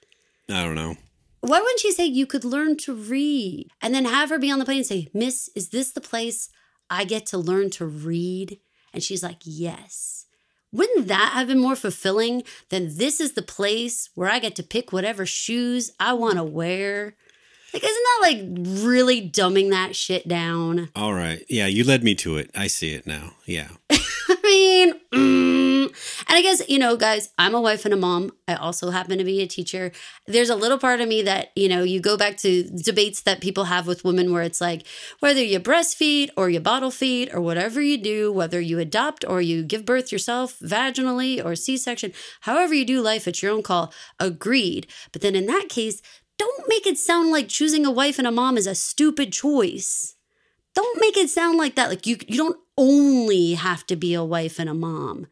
[0.49, 0.95] I don't know.
[1.41, 4.59] why wouldn't she say you could learn to read and then have her be on
[4.59, 6.49] the plane and say miss is this the place
[6.91, 8.59] i get to learn to read
[8.93, 10.25] and she's like yes
[10.71, 14.63] wouldn't that have been more fulfilling than this is the place where i get to
[14.63, 17.15] pick whatever shoes i want to wear
[17.73, 18.41] like isn't that like
[18.83, 21.43] really dumbing that shit down All right.
[21.47, 22.51] Yeah, you led me to it.
[22.53, 23.31] I see it now.
[23.45, 23.69] Yeah.
[23.89, 25.60] I mean, mm.
[26.27, 28.31] And I guess, you know, guys, I'm a wife and a mom.
[28.47, 29.91] I also happen to be a teacher.
[30.27, 33.41] There's a little part of me that, you know, you go back to debates that
[33.41, 34.85] people have with women where it's like,
[35.19, 39.41] whether you breastfeed or you bottle feed or whatever you do, whether you adopt or
[39.41, 43.63] you give birth yourself vaginally or C section, however you do life, it's your own
[43.63, 43.93] call.
[44.19, 44.87] Agreed.
[45.11, 46.01] But then in that case,
[46.37, 50.15] don't make it sound like choosing a wife and a mom is a stupid choice
[50.73, 51.89] don't make it sound like that.
[51.89, 55.27] Like you you don't only have to be a wife and a mom.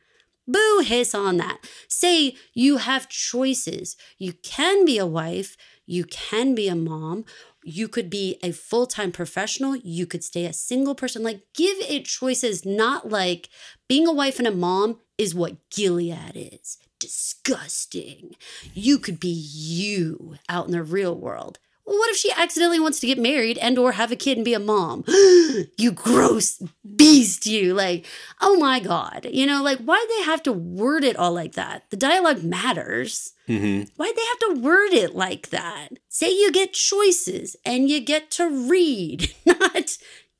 [0.52, 1.60] Boo hiss on that.
[1.88, 3.96] Say you have choices.
[4.18, 7.26] You can be a wife, you can be a mom,
[7.64, 11.22] you could be a full-time professional, you could stay a single person.
[11.22, 13.50] Like give it choices, not like
[13.88, 16.78] being a wife and a mom is what Gilead is.
[16.98, 18.36] Disgusting.
[18.74, 21.60] You could be you out in the real world.
[21.90, 24.46] Well, what if she accidentally wants to get married and or have a kid and
[24.46, 25.04] be a mom?
[25.08, 26.62] you gross
[26.96, 27.74] beast, you.
[27.74, 28.06] Like,
[28.42, 29.26] oh my God.
[29.32, 31.90] You know, like, why'd they have to word it all like that?
[31.90, 33.34] The dialogue matters.
[33.48, 35.90] hmm Why'd they have to word it like that?
[36.10, 39.89] Say you get choices and you get to read, not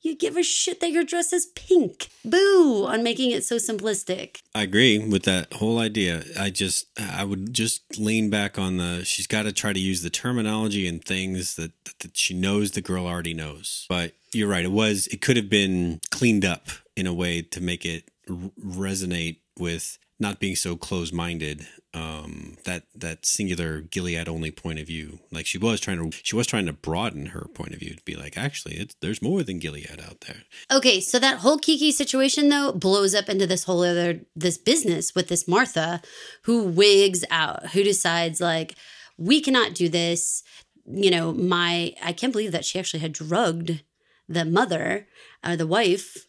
[0.02, 2.08] you give a shit that your dress is pink.
[2.24, 4.40] Boo on making it so simplistic.
[4.54, 6.22] I agree with that whole idea.
[6.38, 9.04] I just, I would just lean back on the.
[9.04, 12.80] She's got to try to use the terminology and things that, that she knows the
[12.80, 13.86] girl already knows.
[13.88, 14.64] But you're right.
[14.64, 15.06] It was.
[15.08, 20.38] It could have been cleaned up in a way to make it resonate with not
[20.38, 21.66] being so close-minded.
[21.92, 25.18] Um, that that singular Gilead only point of view.
[25.32, 28.02] Like she was trying to, she was trying to broaden her point of view to
[28.04, 30.42] be like, actually, there's more than Gilead out there.
[30.70, 35.16] Okay, so that whole Kiki situation though blows up into this whole other this business
[35.16, 36.00] with this Martha
[36.42, 38.76] who wigs out, who decides like
[39.18, 40.44] we cannot do this.
[40.86, 43.82] You know, my I can't believe that she actually had drugged
[44.28, 45.08] the mother
[45.44, 46.28] or the wife,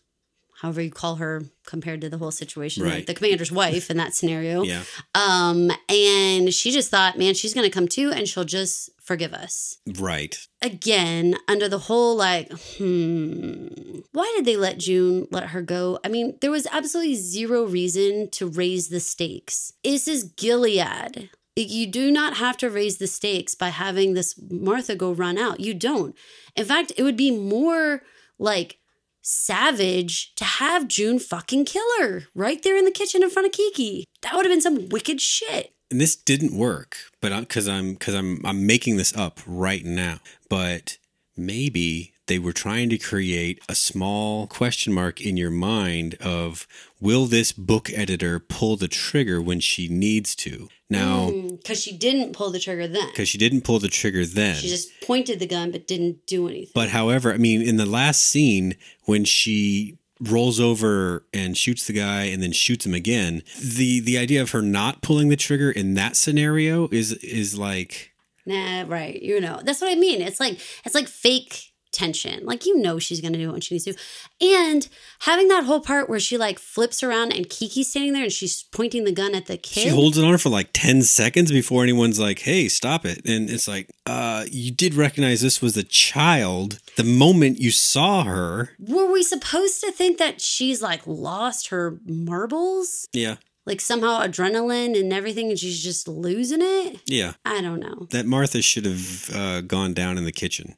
[0.61, 4.13] however you call her compared to the whole situation, like the commander's wife in that
[4.13, 4.61] scenario.
[4.63, 4.83] Yeah,
[5.15, 9.77] Um, and she just thought, man, she's gonna come too and she'll just forgive us.
[9.97, 10.35] Right.
[10.61, 13.67] again under the whole like hmm
[14.11, 15.99] why did they let june let her go?
[16.05, 19.73] I mean there was absolutely zero reason to raise the stakes.
[19.83, 21.29] This is gilead.
[21.55, 25.59] You do not have to raise the stakes by having this martha go run out.
[25.59, 26.15] You don't.
[26.55, 28.03] In fact it would be more
[28.39, 28.77] like
[29.21, 33.51] savage to have june fucking kill her right there in the kitchen in front of
[33.51, 34.05] kiki.
[34.21, 35.73] That would have been some wicked shit.
[35.89, 40.19] And this didn't work but because i'm because i'm i'm making this up right now.
[40.49, 40.97] But
[41.37, 46.65] maybe they were trying to create a small question mark in your mind of
[47.01, 51.91] will this book editor pull the trigger when she needs to now mm, because she
[51.97, 55.39] didn't pull the trigger then because she didn't pull the trigger then She just pointed
[55.39, 56.71] the gun but didn't do anything.
[56.73, 61.93] but however i mean in the last scene when she rolls over and shoots the
[61.93, 65.69] guy and then shoots him again the the idea of her not pulling the trigger
[65.69, 68.07] in that scenario is is like
[68.43, 69.21] Nah, right.
[69.21, 70.19] You know, that's what I mean.
[70.19, 72.45] It's like it's like fake tension.
[72.45, 73.95] Like you know she's gonna do what she needs to.
[74.39, 74.87] And
[75.19, 78.63] having that whole part where she like flips around and Kiki's standing there and she's
[78.63, 79.81] pointing the gun at the kid.
[79.81, 83.21] She holds it on her for like 10 seconds before anyone's like, hey, stop it.
[83.25, 88.23] And it's like, uh, you did recognize this was a child the moment you saw
[88.23, 88.75] her.
[88.79, 93.07] Were we supposed to think that she's like lost her marbles?
[93.13, 93.35] Yeah.
[93.65, 96.99] Like somehow adrenaline and everything, and she's just losing it?
[97.05, 97.33] Yeah.
[97.45, 98.07] I don't know.
[98.09, 100.75] That Martha should have uh, gone down in the kitchen.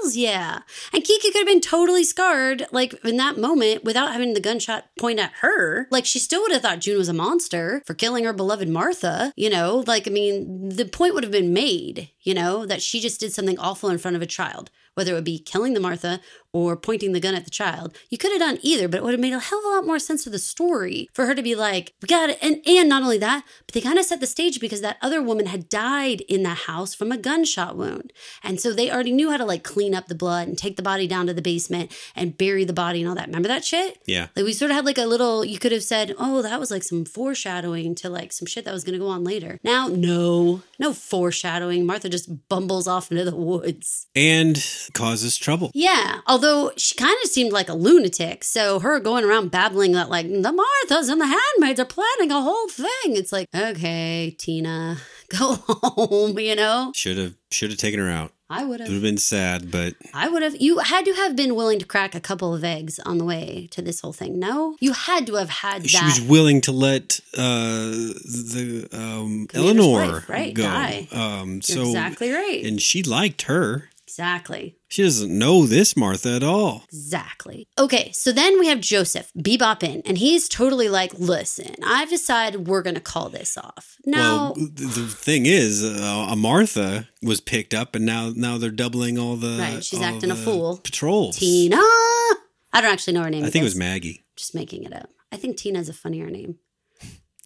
[0.00, 0.60] Hells yeah.
[0.92, 4.86] And Kiki could have been totally scarred, like in that moment, without having the gunshot
[4.98, 5.86] point at her.
[5.90, 9.32] Like she still would have thought June was a monster for killing her beloved Martha.
[9.36, 13.00] You know, like, I mean, the point would have been made, you know, that she
[13.00, 15.80] just did something awful in front of a child whether it would be killing the
[15.80, 16.20] Martha
[16.52, 17.96] or pointing the gun at the child.
[18.08, 19.86] You could have done either, but it would have made a hell of a lot
[19.86, 22.38] more sense to the story for her to be like, we got it.
[22.42, 25.22] And, and not only that, but they kind of set the stage because that other
[25.22, 28.12] woman had died in that house from a gunshot wound.
[28.42, 30.82] And so they already knew how to like clean up the blood and take the
[30.82, 33.26] body down to the basement and bury the body and all that.
[33.26, 33.98] Remember that shit?
[34.06, 34.28] Yeah.
[34.34, 36.70] Like we sort of had like a little, you could have said, oh, that was
[36.70, 39.58] like some foreshadowing to like some shit that was going to go on later.
[39.62, 41.86] Now, no, no foreshadowing.
[41.86, 44.06] Martha just bumbles off into the woods.
[44.14, 44.62] And
[44.94, 45.70] causes trouble.
[45.74, 46.39] Yeah, although
[46.76, 48.44] she kind of seemed like a lunatic.
[48.44, 50.52] So her going around babbling that like the
[50.88, 52.86] Marthas and the handmaids are planning a whole thing.
[53.16, 56.92] It's like, okay, Tina, go home, you know?
[56.94, 58.32] Should have should have taken her out.
[58.52, 58.92] I would It would have.
[58.94, 60.60] have been sad, but I would have.
[60.60, 63.68] You had to have been willing to crack a couple of eggs on the way
[63.70, 64.40] to this whole thing.
[64.40, 66.04] No, you had to have had she that.
[66.06, 70.64] was willing to let uh, the um, Eleanor wife, right, go.
[70.64, 71.06] die.
[71.12, 72.64] Um, so exactly right.
[72.64, 73.88] and she liked her.
[74.10, 74.76] Exactly.
[74.88, 76.82] She doesn't know this Martha at all.
[76.92, 77.68] Exactly.
[77.78, 82.66] Okay, so then we have Joseph bebop in, and he's totally like, "Listen, I've decided
[82.66, 87.72] we're gonna call this off." Now, Well, the thing is, uh, a Martha was picked
[87.72, 90.78] up, and now now they're doubling all the Right, she's acting a fool.
[90.82, 91.36] Patrols.
[91.38, 91.76] Tina.
[91.76, 93.44] I don't actually know her name.
[93.44, 95.10] I think it was Maggie, Just making it up.
[95.32, 96.56] I think Tina's a funnier name.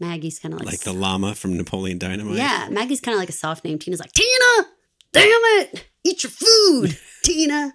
[0.01, 2.37] Maggie's kind of like, like the llama from Napoleon Dynamite.
[2.37, 2.69] yeah.
[2.71, 3.79] Maggie's kind of like a soft name.
[3.79, 4.69] Tina's like Tina.
[5.13, 5.87] Damn it!
[6.05, 7.75] Eat your food, Tina.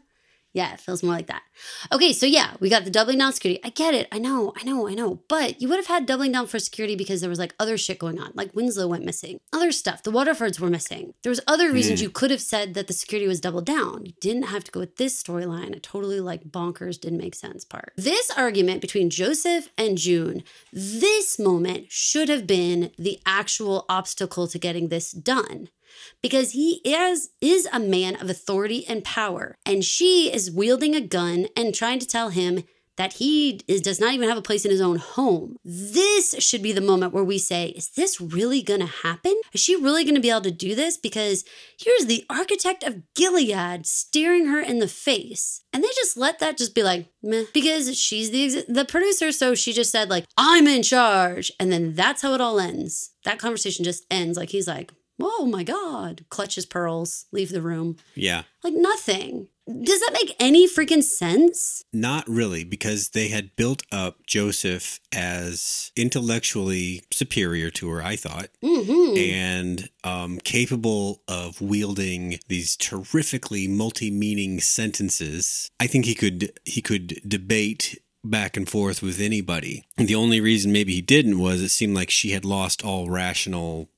[0.52, 1.44] Yeah, it feels more like that.
[1.92, 3.62] Okay, so yeah, we got the doubling down security.
[3.64, 4.08] I get it.
[4.12, 5.22] I know, I know, I know.
[5.28, 8.00] But you would have had doubling down for security because there was like other shit
[8.00, 8.32] going on.
[8.34, 9.40] Like Winslow went missing.
[9.54, 10.02] Other stuff.
[10.02, 11.14] The Waterfords were missing.
[11.22, 14.08] There was other reasons you could have said that the security was doubled down.
[14.08, 15.76] You didn't have to go with this storyline.
[15.76, 17.94] It totally like bonkers didn't make sense part.
[17.96, 24.58] This argument between Joseph and June, this moment should have been the actual obstacle to
[24.58, 25.70] getting this done
[26.22, 31.02] because he is is a man of authority and power and she is wielding a
[31.02, 32.64] gun and trying to tell him
[33.00, 35.56] that he is, does not even have a place in his own home.
[35.64, 39.34] This should be the moment where we say, is this really going to happen?
[39.54, 40.98] Is she really going to be able to do this?
[40.98, 41.46] Because
[41.80, 45.64] here's the architect of Gilead staring her in the face.
[45.72, 49.32] And they just let that just be like, meh, because she's the ex- the producer,
[49.32, 53.12] so she just said like, "I'm in charge." And then that's how it all ends.
[53.24, 56.26] That conversation just ends like he's like, Oh my God.
[56.30, 57.98] Clutches pearls, leave the room.
[58.16, 58.44] yeah.
[58.64, 59.48] Like nothing.
[59.68, 61.84] Does that make any freaking sense?
[61.94, 68.50] Not really, because they had built up Joseph as intellectually superior to her, I thought,
[68.64, 69.18] Mm-hmm.
[69.18, 75.70] and um, capable of wielding these terrifically multi-meaning sentences.
[75.80, 79.86] I think he could he could debate back and forth with anybody.
[79.98, 83.10] And the only reason maybe he didn't was it seemed like she had lost all
[83.10, 83.90] rational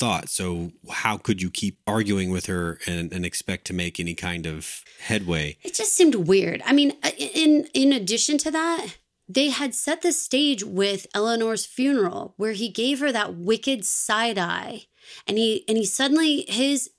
[0.00, 0.30] thought.
[0.30, 4.46] So how could you keep arguing with her and, and expect to make any kind
[4.46, 5.58] of headway?
[5.62, 6.62] It just seemed weird.
[6.64, 8.96] I mean, uh, in in addition to that,
[9.28, 14.38] they had set the stage with Eleanor's funeral where he gave her that wicked side
[14.38, 14.86] eye.
[15.26, 16.90] And he and he suddenly his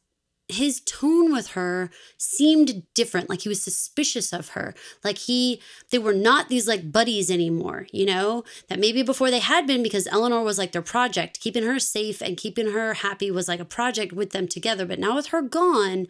[0.53, 3.29] his tone with her seemed different.
[3.29, 4.73] Like he was suspicious of her.
[5.03, 8.43] Like he they were not these like buddies anymore you know?
[8.69, 11.39] That maybe before they had been because eleanor was like their project.
[11.39, 14.85] Keeping her safe and keeping her happy was like a project with them together.
[14.85, 16.07] But now with her gone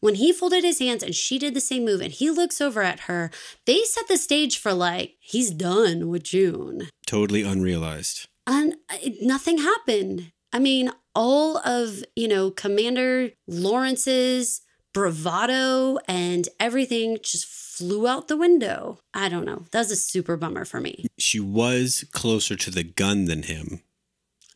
[0.00, 2.82] when he folded his hands and she did the same move and he looks over
[2.82, 3.30] at her
[3.66, 6.88] they set the stage for like he's done with june.
[7.06, 8.28] Totally unrealized.
[8.46, 10.32] and uh, nothing happened.
[10.52, 18.36] I mean, all of, you know, Commander Lawrence's bravado and everything just flew out the
[18.36, 18.98] window.
[19.14, 19.64] I don't know.
[19.72, 21.06] That was a super bummer for me.
[21.18, 23.82] She was closer to the gun than him.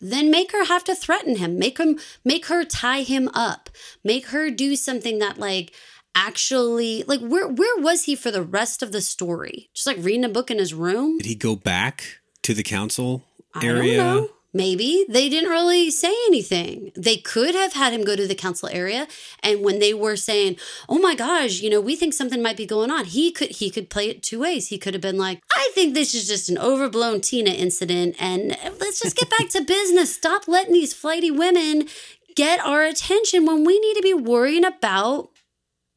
[0.01, 1.59] Then make her have to threaten him.
[1.59, 3.71] Make him make her tie him up.
[4.05, 5.73] Make her do something that like
[6.15, 9.71] actually like where where was he for the rest of the story?
[9.73, 11.17] Just like reading a book in his room?
[11.17, 13.25] Did he go back to the council
[13.63, 14.27] area?
[14.57, 16.91] Maybe they didn't really say anything.
[16.97, 19.07] They could have had him go to the council area
[19.43, 20.57] and when they were saying,
[20.89, 23.71] "Oh my gosh, you know, we think something might be going on." He could he
[23.71, 24.69] could play it two ways.
[24.69, 28.57] He could have been like, "I think this is just an overblown Tina incident and
[28.81, 30.15] let's just get back to business.
[30.15, 31.89] Stop letting these flighty women
[32.35, 35.31] get our attention when we need to be worrying about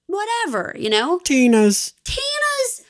[0.07, 1.19] whatever, you know?
[1.23, 1.93] Tina's.
[2.03, 2.88] Tina's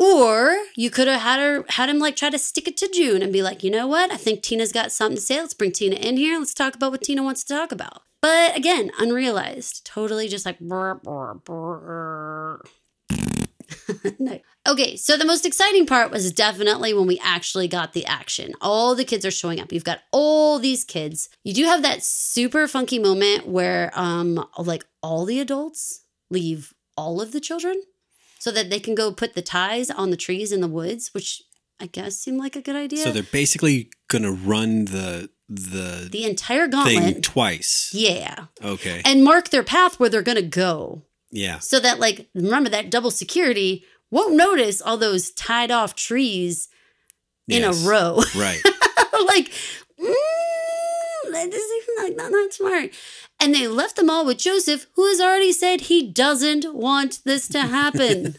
[0.00, 3.22] or you could have had her had him like try to stick it to June
[3.22, 4.10] and be like, you know what?
[4.10, 5.38] I think Tina's got something to say.
[5.38, 6.38] Let's bring Tina in here.
[6.38, 8.02] Let's talk about what Tina wants to talk about.
[8.22, 9.84] But again, unrealized.
[9.84, 12.62] Totally just like brr, brr, brr.
[14.18, 14.40] no.
[14.66, 18.54] Okay, so the most exciting part was definitely when we actually got the action.
[18.62, 19.70] All the kids are showing up.
[19.70, 21.28] You've got all these kids.
[21.44, 27.20] You do have that super funky moment where um like all the adults leave all
[27.20, 27.82] of the children
[28.40, 31.42] so that they can go put the ties on the trees in the woods, which
[31.78, 33.04] I guess seemed like a good idea.
[33.04, 37.22] So they're basically gonna run the the, the entire thing gauntlet.
[37.24, 37.90] twice.
[37.92, 38.46] Yeah.
[38.64, 39.02] Okay.
[39.04, 41.02] And mark their path where they're going to go.
[41.32, 41.58] yeah.
[41.58, 46.68] So that, like, remember that double security won't notice all those tied off trees
[47.48, 47.84] in Yes.
[47.84, 48.22] a row.
[48.36, 48.60] Right.
[49.26, 49.50] like,
[49.98, 50.14] mm,
[51.32, 52.90] that doesn't even like not, not smart.
[53.40, 57.48] And they left them all with Joseph, who has already said he doesn't want this
[57.48, 58.36] to happen.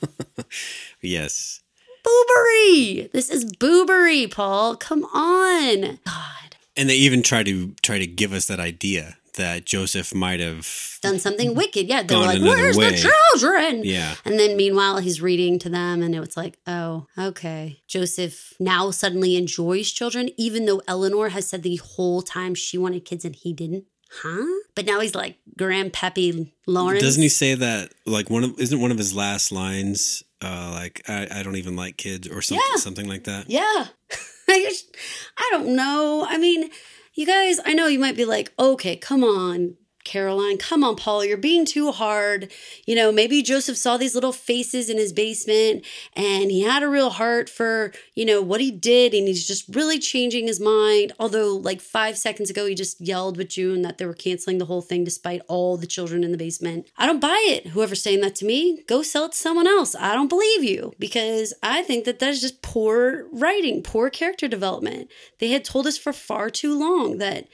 [1.01, 1.61] yes.
[2.05, 3.11] boobery.
[3.11, 4.75] This is boobery, Paul.
[4.75, 5.99] Come on.
[6.05, 6.55] God.
[6.77, 10.99] And they even try to try to give us that idea that Joseph might have
[11.01, 11.87] Done something wicked.
[11.87, 12.03] Yeah.
[12.03, 13.81] They're like, where's way." the children?
[13.83, 14.15] Yeah.
[14.23, 17.81] And then meanwhile, he's reading to them, and it's like, oh, okay.
[17.87, 23.05] Joseph now suddenly enjoys children, even though Eleanor has said the whole time she wanted
[23.05, 23.85] kids and he didn't.
[24.21, 24.45] Huh?
[24.75, 27.01] But now he's like Grandpappy Lawrence.
[27.01, 31.01] Doesn't he say that like one of isn't one of his last lines uh like
[31.07, 32.77] I, I don't even like kids or something Yeah.
[32.79, 33.49] something like that?
[33.49, 33.61] Yeah.
[34.49, 34.95] I just-
[35.37, 36.25] I don't know.
[36.27, 36.69] I mean,
[37.13, 40.57] you guys, I know you might be like, okay, come on, Caroline.
[40.57, 41.23] Come on, Paul.
[41.25, 42.51] You're being too hard.
[42.85, 45.85] You know, maybe Joseph saw these little faces in his basement
[46.15, 49.13] and he had a real heart for, you know, what he did.
[49.13, 51.13] And he's just really changing his mind.
[51.19, 54.65] Although, like five seconds ago, he just yelled with June that they were canceling the
[54.65, 56.87] whole thing despite all the children in the basement.
[56.97, 57.67] I don't buy it.
[57.67, 59.95] Whoever's saying that to me, go sell it to someone else.
[59.95, 65.09] I don't believe you because I think that that's just poor writing, poor character development.
[65.39, 67.47] They had told us for far too long that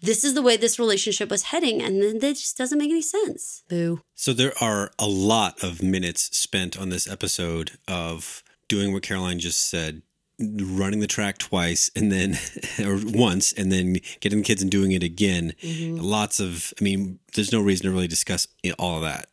[0.00, 3.02] this is the way this relationship was heading, and then that just doesn't make any
[3.02, 3.62] sense.
[3.68, 4.00] Boo.
[4.14, 9.38] So there are a lot of minutes spent on this episode of doing what Caroline
[9.38, 10.02] just said,
[10.38, 12.38] running the track twice and then
[12.84, 15.52] or once and then getting the kids and doing it again.
[15.62, 16.02] Mm-hmm.
[16.02, 19.26] Lots of I mean, there's no reason to really discuss all of that.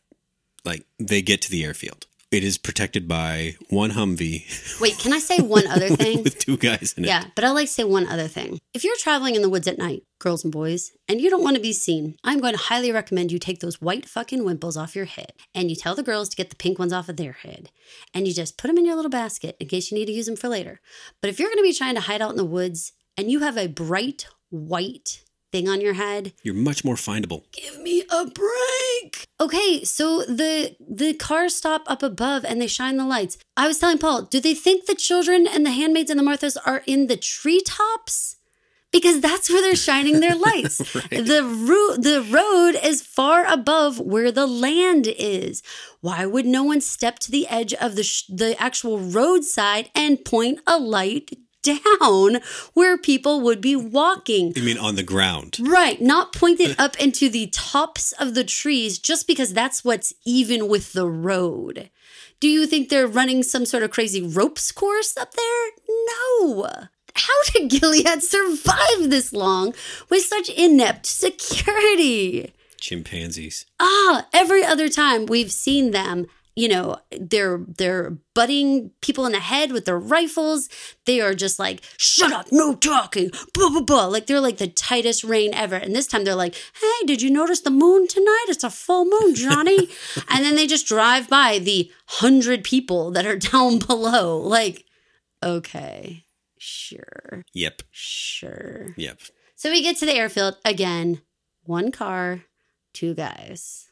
[0.64, 2.06] Like they get to the airfield.
[2.30, 6.22] It is protected by one Humvee Wait, can I say one other thing?
[6.22, 7.08] with two guys in it.
[7.08, 8.60] Yeah, but I'd like to say one other thing.
[8.72, 11.56] If you're traveling in the woods at night, girls and boys, and you don't want
[11.56, 14.94] to be seen, I'm going to highly recommend you take those white fucking wimples off
[14.94, 17.32] your head and you tell the girls to get the pink ones off of their
[17.32, 17.70] head
[18.14, 20.26] and you just put them in your little basket in case you need to use
[20.26, 20.80] them for later.
[21.20, 23.40] But if you're going to be trying to hide out in the woods and you
[23.40, 27.42] have a bright white thing on your head, You're much more findable.
[27.52, 29.26] give me a break.
[29.40, 33.38] Okay, so the the cars stop up above and they shine the lights.
[33.56, 36.56] I was telling Paul, do they think the children and the handmaids and the Marthas
[36.66, 38.36] are in the treetops?
[38.92, 40.78] Because that's where they're shining their lights.
[40.78, 45.62] The ro- the road is far above where the land is.
[46.00, 50.24] Why would no one step to the edge of the sh- the actual roadside and
[50.24, 51.30] point a light
[51.62, 52.40] down
[52.74, 54.52] where people would be walking?
[54.54, 55.58] You mean on the ground?
[55.60, 60.68] Right, not pointed up into the tops of the trees just because that's what's even
[60.68, 61.90] with the road.
[62.40, 65.70] Do you think they're running some sort of crazy ropes course up there?
[66.40, 66.68] No.
[67.14, 69.74] How did Gilead survive this long
[70.08, 72.54] with such inept security?
[72.80, 73.66] Chimpanzees.
[73.78, 76.26] Ah, every other time we've seen them,
[76.60, 80.68] you know, they're they're butting people in the head with their rifles.
[81.06, 84.06] They are just like, shut up, no talking, blah blah blah.
[84.06, 85.76] Like they're like the tightest rein ever.
[85.76, 88.44] And this time they're like, hey, did you notice the moon tonight?
[88.48, 89.88] It's a full moon, Johnny.
[90.28, 94.36] and then they just drive by the hundred people that are down below.
[94.38, 94.84] Like,
[95.42, 96.24] okay,
[96.58, 97.82] sure, Yep.
[97.90, 98.94] sure.
[98.96, 99.20] Yep.
[99.56, 101.22] So we get to the airfield again.
[101.64, 102.44] One car,
[102.94, 103.89] two guys.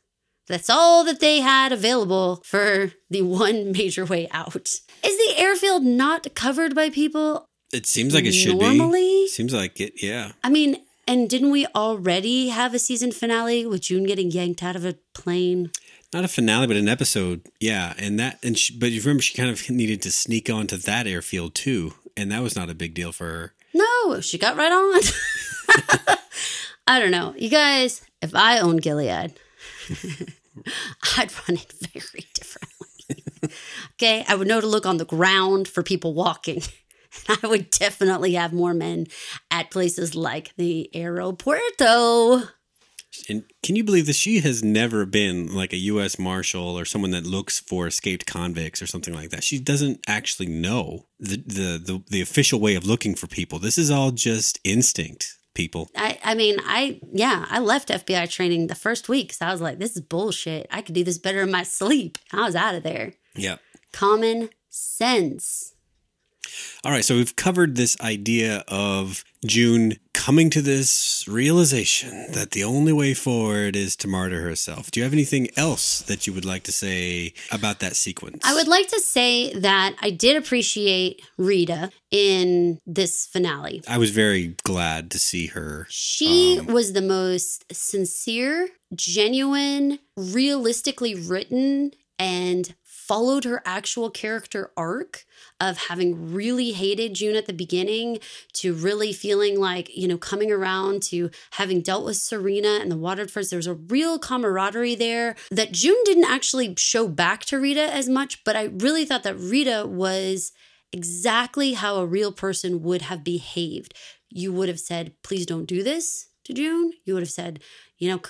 [0.49, 4.57] That's all that they had available for the one major way out.
[4.57, 7.47] Is the airfield not covered by people?
[7.73, 8.77] It seems like it should be.
[8.79, 9.29] Normally?
[9.29, 10.03] Seems like it.
[10.03, 10.33] Yeah.
[10.43, 14.77] I mean, and didn't we already have a season finale with June getting yanked out
[14.77, 15.71] of a plane?
[16.13, 17.43] Not a finale, but an episode.
[17.61, 20.77] Yeah, and that and she, but you remember she kind of needed to sneak onto
[20.79, 23.55] that airfield too, and that was not a big deal for her.
[23.75, 26.17] No, she got right on.
[26.87, 27.35] I don't know.
[27.37, 29.35] You guys, if I owned Gilead,
[31.17, 33.53] I'd run it very differently.
[33.95, 34.25] okay.
[34.29, 36.63] I would know to look on the ground for people walking.
[37.29, 39.07] I would definitely have more men
[39.51, 42.49] at places like the Aeropuerto.
[43.29, 46.19] And can you believe that she has never been like a U.S.
[46.19, 49.43] Marshal or someone that looks for escaped convicts or something like that?
[49.43, 53.59] She doesn't actually know the the the, the official way of looking for people.
[53.59, 55.91] This is all just instinct, people.
[55.97, 59.33] I, I mean, I, yeah, I left FBI training the first week.
[59.33, 60.69] So I was like, this is bullshit.
[60.71, 62.17] I could do this better in my sleep.
[62.33, 63.15] I was out of there.
[63.35, 63.57] Yeah.
[63.93, 65.75] Common sense.
[66.85, 69.99] All right, so we've covered this idea of June
[70.29, 74.91] coming to this realization that the only way forward is to martyr herself.
[74.91, 78.43] Do you have anything else that you would like to say about that sequence?
[78.45, 83.81] I would like to say that I did appreciate Rita in this finale.
[83.89, 85.87] I was very glad to see her.
[85.89, 95.25] She um, was the most sincere, genuine, realistically written, and followed her actual character arc
[95.61, 98.19] of having really hated June at the beginning
[98.53, 102.97] to really feeling like, you know, coming around to having dealt with Serena and the
[102.97, 103.51] Waterfords.
[103.51, 108.09] There was a real camaraderie there that June didn't actually show back to Rita as
[108.09, 110.53] much, but I really thought that Rita was
[110.93, 113.95] exactly how a real person would have behaved.
[114.31, 116.93] You would have said, please don't do this to June.
[117.05, 117.61] You would have said,
[117.99, 118.21] you know,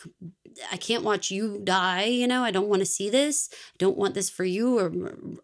[0.73, 2.05] I can't watch you die.
[2.05, 3.49] You know, I don't want to see this.
[3.53, 4.79] I don't want this for you.
[4.79, 4.93] Or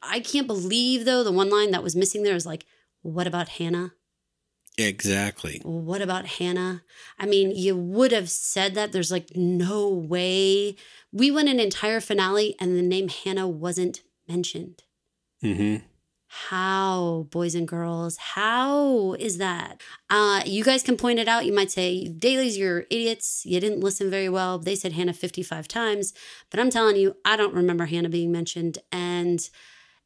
[0.02, 2.64] I can't believe, though, the one line that was missing there is like,
[3.02, 3.92] what about Hannah?
[4.76, 5.60] Exactly.
[5.62, 6.82] What about Hannah?
[7.18, 8.92] I mean, you would have said that.
[8.92, 10.76] There's like no way.
[11.12, 14.82] We went an entire finale and the name Hannah wasn't mentioned.
[15.44, 15.84] Mm-hmm.
[16.48, 19.80] How, boys and girls, how is that?
[20.10, 21.46] Uh, you guys can point it out.
[21.46, 23.46] You might say, Dailies, you're idiots.
[23.46, 24.58] You didn't listen very well.
[24.58, 26.12] They said Hannah 55 times,
[26.50, 28.78] but I'm telling you, I don't remember Hannah being mentioned.
[28.90, 29.48] And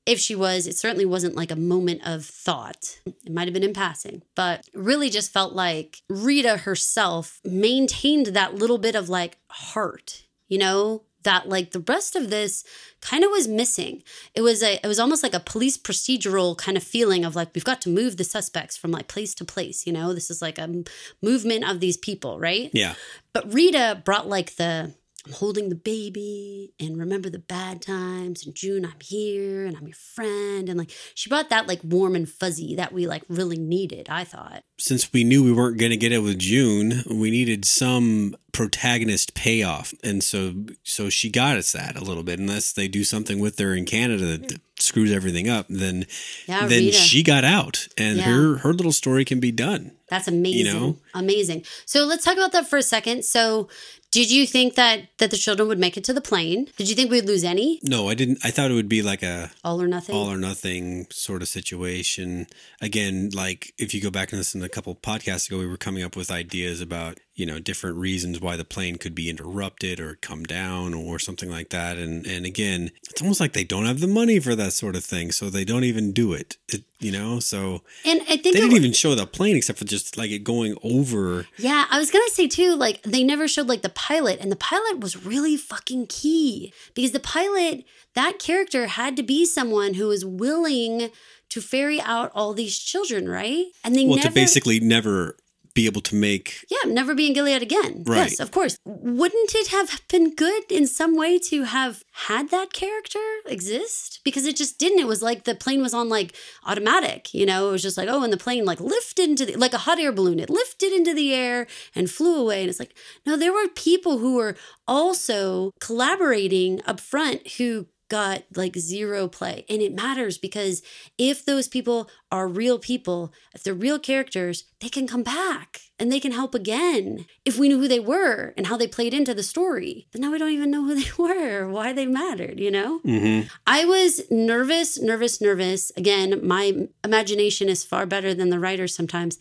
[0.04, 3.00] if she was, it certainly wasn't like a moment of thought.
[3.06, 8.54] It might have been in passing, but really just felt like Rita herself maintained that
[8.54, 12.64] little bit of like heart, you know, that like the rest of this
[13.00, 14.02] kind of was missing.
[14.34, 17.54] It was a it was almost like a police procedural kind of feeling of like
[17.54, 20.14] we've got to move the suspects from like place to place, you know?
[20.14, 20.84] This is like a
[21.22, 22.70] movement of these people, right?
[22.72, 22.94] Yeah.
[23.32, 24.94] But Rita brought like the
[25.28, 29.86] I'm holding the baby and remember the bad times and June I'm here and I'm
[29.86, 30.68] your friend.
[30.68, 34.24] And like she brought that like warm and fuzzy that we like really needed I
[34.24, 34.64] thought.
[34.78, 39.34] Since we knew we weren't going to get it with June we needed some protagonist
[39.34, 39.92] payoff.
[40.02, 42.38] And so so she got us that a little bit.
[42.38, 44.56] Unless they do something with her in Canada that hmm.
[44.78, 46.06] screws everything up then
[46.46, 46.96] yeah, then Rita.
[46.96, 47.88] she got out.
[47.98, 48.24] And yeah.
[48.24, 52.34] her her little story can be done that's amazing you know amazing so let's talk
[52.34, 53.68] about that for a second so
[54.10, 56.70] did you think that that the children would make it to the plane?
[56.76, 57.78] Did you think we'd lose any?
[57.82, 58.38] No, I didn't.
[58.42, 61.48] I thought it would be like a all or nothing, all or nothing sort of
[61.48, 62.46] situation.
[62.80, 65.76] Again, like if you go back and listen to a couple podcasts ago, we were
[65.76, 70.00] coming up with ideas about you know different reasons why the plane could be interrupted
[70.00, 73.86] or come down or something like that and and again it's almost like they don't
[73.86, 76.82] have the money for that sort of thing so they don't even do it, it
[76.98, 79.97] you know so and i think they didn't even show the plane except for just
[80.16, 83.82] like it going over yeah i was gonna say too like they never showed like
[83.82, 87.84] the pilot and the pilot was really fucking key because the pilot
[88.14, 91.10] that character had to be someone who was willing
[91.50, 93.66] to ferry out all these children, right?
[93.84, 95.36] And they well never, to basically never
[95.78, 96.64] be able to make.
[96.68, 98.02] Yeah, never be in Gilead again.
[98.04, 98.30] Right.
[98.30, 98.76] Yes, of course.
[98.84, 104.18] Wouldn't it have been good in some way to have had that character exist?
[104.24, 104.98] Because it just didn't.
[104.98, 106.34] It was like the plane was on like
[106.66, 109.54] automatic, you know, it was just like, oh, and the plane like lifted into the,
[109.54, 110.40] like a hot air balloon.
[110.40, 112.62] It lifted into the air and flew away.
[112.62, 114.56] And it's like, no, there were people who were
[114.88, 119.64] also collaborating up front who got like zero play.
[119.68, 120.82] And it matters because
[121.16, 126.10] if those people are real people, if they're real characters, they can come back and
[126.10, 127.26] they can help again.
[127.44, 130.30] If we knew who they were and how they played into the story, but now
[130.30, 133.00] we don't even know who they were, why they mattered, you know?
[133.00, 133.48] Mm-hmm.
[133.66, 135.92] I was nervous, nervous, nervous.
[135.96, 139.38] Again, my imagination is far better than the writers sometimes.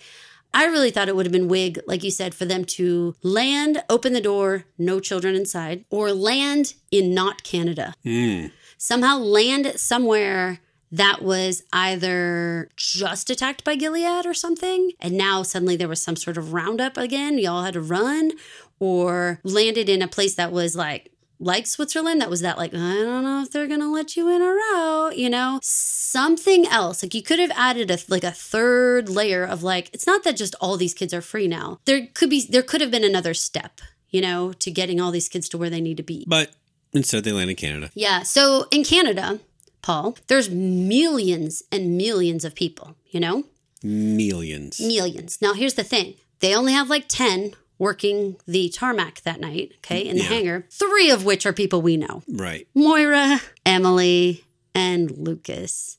[0.53, 3.83] I really thought it would have been wig, like you said, for them to land,
[3.89, 7.93] open the door, no children inside, or land in not Canada.
[8.05, 8.51] Mm.
[8.77, 10.59] Somehow land somewhere
[10.91, 16.15] that was either just attacked by Gilead or something, and now suddenly there was some
[16.15, 17.37] sort of roundup again.
[17.37, 18.31] Y'all had to run,
[18.79, 22.77] or landed in a place that was like like Switzerland, that was that like, I
[22.77, 25.59] don't know if they're gonna let you in or out, you know?
[25.61, 27.03] Something else.
[27.03, 30.35] Like you could have added a like a third layer of like, it's not that
[30.35, 31.79] just all these kids are free now.
[31.85, 35.29] There could be there could have been another step, you know, to getting all these
[35.29, 36.25] kids to where they need to be.
[36.27, 36.51] But
[36.93, 37.89] instead they land in Canada.
[37.93, 38.23] Yeah.
[38.23, 39.39] So in Canada,
[39.81, 43.43] Paul, there's millions and millions of people, you know?
[43.83, 44.79] Millions.
[44.79, 45.39] Millions.
[45.41, 46.15] Now here's the thing.
[46.39, 50.29] They only have like 10 working the tarmac that night, okay, in the Yeah.
[50.29, 52.67] hangar, three of which are people we know Right.
[52.73, 55.97] Moira, Emily, and Lucas.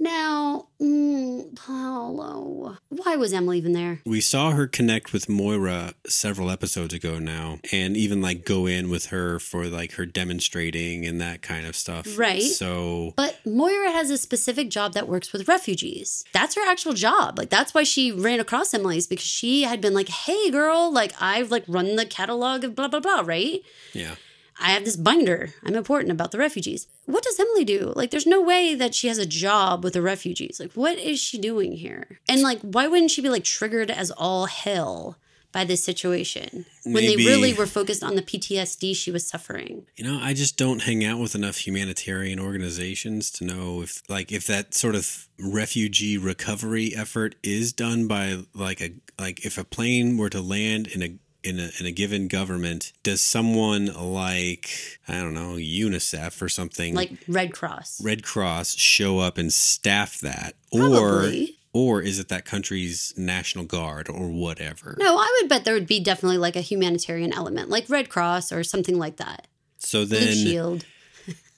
[0.00, 4.00] Now, mm, Paulo, why was Emily even there?
[4.06, 8.90] We saw her connect with Moira several episodes ago now, and even like go in
[8.90, 12.16] with her for like her demonstrating and that kind of stuff.
[12.16, 12.42] Right.
[12.42, 16.24] So But Moira has a specific job that works with refugees.
[16.32, 17.36] That's her actual job.
[17.36, 21.12] Like that's why she ran across Emily's because she had been like, "Hey, girl, like
[21.20, 23.62] I've like run the catalog of blah blah blah, right?
[23.92, 24.14] yeah.
[24.60, 25.50] I have this binder.
[25.64, 26.88] I'm important about the refugees.
[27.06, 27.92] What does Emily do?
[27.94, 30.58] Like, there's no way that she has a job with the refugees.
[30.60, 32.20] Like, what is she doing here?
[32.28, 35.16] And like, why wouldn't she be like triggered as all hell
[35.50, 39.86] by this situation when Maybe- they really were focused on the PTSD she was suffering?
[39.96, 44.30] You know, I just don't hang out with enough humanitarian organizations to know if like
[44.32, 49.64] if that sort of refugee recovery effort is done by like a like if a
[49.64, 54.70] plane were to land in a in a, in a given government, does someone like
[55.06, 58.02] I don't know UNICEF or something Like Red Cross.
[58.02, 61.56] Red Cross show up and staff that, Probably.
[61.72, 64.96] or or is it that country's national guard or whatever?
[64.98, 68.52] No, I would bet there would be definitely like a humanitarian element, like Red Cross
[68.52, 69.46] or something like that.
[69.78, 70.84] So Blue then, Shield.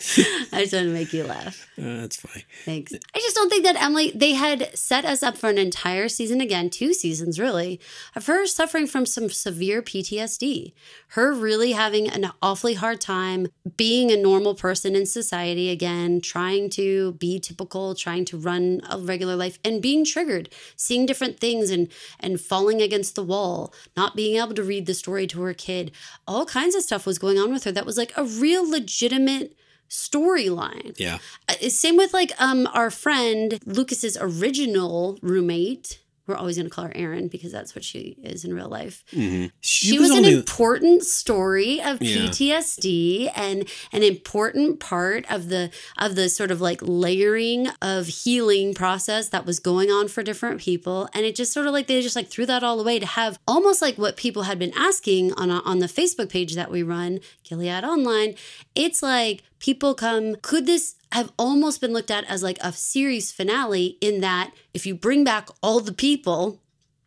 [0.52, 1.68] I just want to make you laugh.
[1.76, 2.44] uh, that's fine.
[2.64, 2.92] Thanks.
[2.92, 6.40] I just don't think that Emily, they had set us up for an entire season
[6.40, 7.80] again, two seasons really,
[8.14, 10.72] of her suffering from some severe PTSD.
[11.08, 16.70] Her really having an awfully hard time being a normal person in society again, trying
[16.70, 21.70] to be typical, trying to run a regular life and being triggered, seeing different things
[21.70, 21.88] and
[22.20, 25.90] and falling against the wall, not being able to read the story to her kid.
[26.26, 29.57] All kinds of stuff was going on with her that was like a real legitimate
[29.88, 30.98] storyline.
[30.98, 31.18] Yeah,
[31.48, 35.98] Uh, Same with like um our friend Lucas's original roommate.
[36.28, 39.02] We're always going to call her Erin because that's what she is in real life.
[39.10, 42.26] hmm She, was, an important story of Yeah.
[42.28, 48.74] PTSD and an important part of the of the sort of like layering of healing
[48.74, 51.08] process that was going on for different people.
[51.14, 53.38] And it just sort of like they just like threw that all away to have
[53.48, 56.82] almost like what people had been asking on a, on the Facebook page that we
[56.82, 58.34] run, Gilead Online.
[58.74, 63.32] It's like people come, could this have almost been looked at as like a series
[63.32, 66.60] finale in that if you bring back all the people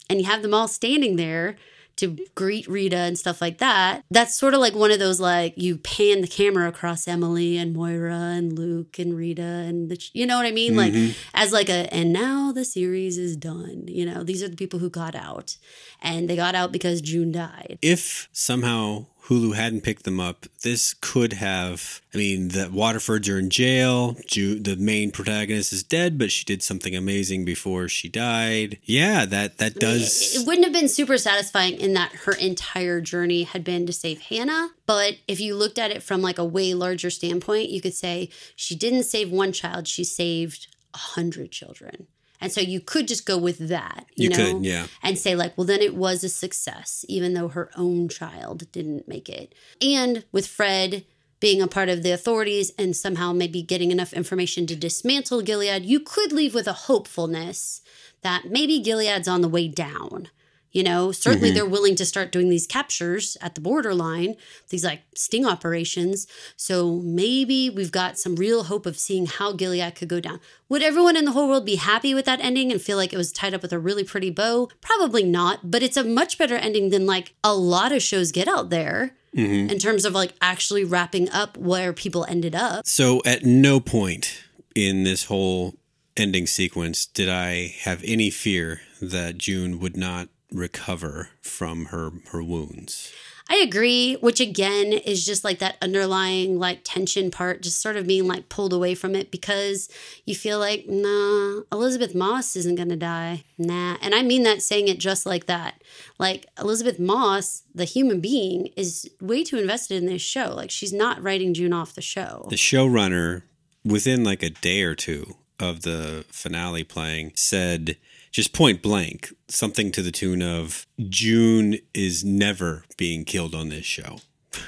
[0.10, 1.58] and you have them all standing there
[1.97, 4.04] to greet Rita and stuff like that.
[4.10, 7.74] That's sort of like one of those like you pan the camera across Emily and
[7.74, 10.76] Moira and Luke and Rita and the, you know what I mean?
[10.76, 11.12] Like mm-hmm.
[11.34, 13.84] as like a and now the series is done.
[13.88, 15.58] You know, these are the people who got out
[16.02, 17.78] and they got out because June died.
[17.82, 22.02] If somehow Hulu hadn't picked them up, this could have.
[22.14, 24.18] I mean, the Waterfords are in jail.
[24.28, 28.80] Ju- the main protagonist is dead, but she did something amazing before she died.
[28.84, 30.36] Yeah, that that does.
[30.36, 34.22] it wouldn't have been super satisfying in that her entire journey had been to save
[34.22, 34.72] Hannah.
[34.86, 38.30] But if you looked at it from like a way larger standpoint, you could say
[38.56, 42.08] she didn't save one child, she saved a hundred children.
[42.42, 44.88] And so you could just go with that, you, You know, could, yeah.
[45.04, 49.08] and say like, well, then it was a success, even though her own child didn't
[49.08, 49.54] make it.
[49.80, 51.06] And with Fred
[51.39, 55.86] being a part of the authorities and somehow maybe getting enough information to dismantle Gilead,
[55.86, 57.82] you could leave with a hopefulness
[58.22, 60.30] that maybe Gilead's on the way down.
[60.72, 61.56] You know, certainly mm-hmm.
[61.56, 64.36] they're willing to start doing these captures at the borderline,
[64.70, 66.28] these like sting operations.
[66.56, 70.40] So maybe we've got some real hope of seeing how Gilead could go down.
[70.70, 73.18] Would everyone in the whole world be happy with that ending and feel like it
[73.18, 74.70] was tied up with a really pretty bow?
[74.80, 78.48] Probably not, but it's a much better ending than like a lot of shows get
[78.48, 79.70] out there mm-hmm.
[79.70, 82.88] in terms of like actually wrapping up where people ended up.
[82.88, 84.44] So at no point
[84.76, 85.76] in this whole
[86.18, 92.43] ending sequence did I have any fear that June would not recover from her her
[92.43, 93.12] wounds.
[93.49, 98.08] I agree, which again is just like that underlying like tension part, just sort of
[98.08, 99.89] being like pulled away from it because
[100.26, 103.43] you feel like, nah, Elisabeth Moss isn't gonna die.
[103.58, 103.97] Nah.
[104.02, 105.82] And I mean that saying it just like that.
[106.18, 110.54] Like Elisabeth Moss, the human being, is way too invested in this show.
[110.56, 112.47] Like she's not writing June off the show.
[112.49, 113.43] The showrunner
[113.84, 117.97] within like a day or two of the finale playing said
[118.32, 123.86] just point blank something to the tune of June is never being killed on this
[123.86, 124.20] show.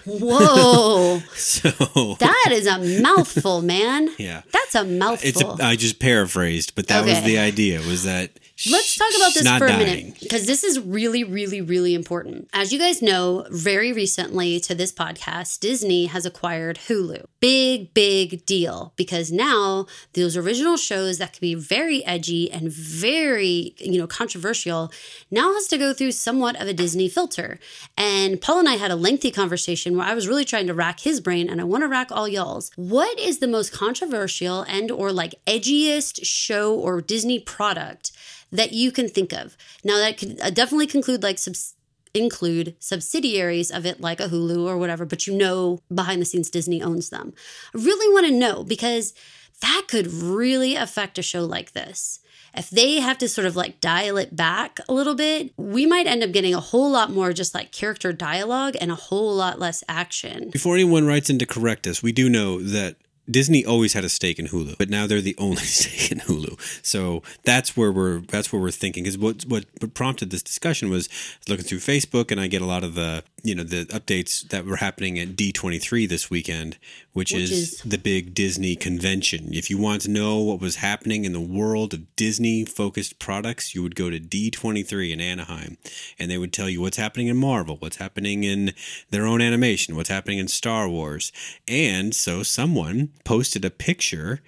[0.05, 1.21] Whoa.
[1.35, 4.09] So that is a mouthful, man.
[4.17, 4.41] Yeah.
[4.51, 5.27] That's a mouthful.
[5.27, 8.31] it's a, I just paraphrased, but that was the idea was that
[8.71, 9.79] Let's talk about this not for a dying.
[10.05, 12.49] minute because this is really, really, really important.
[12.53, 17.25] As you guys know, very recently to this podcast, Disney has acquired Hulu.
[17.43, 23.75] Big, big deal because now those original shows that could be very edgy and very,
[23.79, 24.93] you know, controversial
[25.29, 27.59] now has to go through somewhat of a Disney filter.
[27.97, 31.01] And Paul and I had a lengthy conversation where I was really trying to rack
[31.01, 32.71] his brain and I want to rack all y'all's.
[32.77, 38.13] What is the most controversial and or like edgiest show or Disney product
[38.53, 39.57] that you can think of.
[39.83, 41.73] Now that could uh, definitely conclude like subs-
[42.13, 46.49] include subsidiaries of it like a Hulu or whatever, but you know behind the scenes
[46.49, 47.33] Disney owns them.
[47.75, 49.13] I really want to know because
[49.61, 52.19] that could really affect a show like this.
[52.55, 56.05] If they have to sort of like dial it back a little bit, we might
[56.05, 59.57] end up getting a whole lot more just like character dialogue and a whole lot
[59.57, 60.51] less action.
[60.51, 62.97] Before anyone writes in to correct us, we do know that
[63.29, 66.59] Disney always had a stake in Hulu, but now they're the only stake in Hulu.
[66.85, 69.03] So that's where we're that's where we're thinking.
[69.03, 71.09] Because what what prompted this discussion was
[71.47, 74.65] looking through Facebook, and I get a lot of the you know the updates that
[74.65, 76.77] were happening at D twenty three this weekend,
[77.11, 79.53] which, Which is, is- the big Disney convention.
[79.53, 83.75] If you want to know what was happening in the world of Disney focused products,
[83.75, 85.77] you would go to D twenty three in Anaheim,
[86.17, 88.73] and they would tell you what's happening in Marvel, what's happening in
[89.09, 91.31] their own animation, what's happening in Star Wars.
[91.67, 94.41] And so someone posted a picture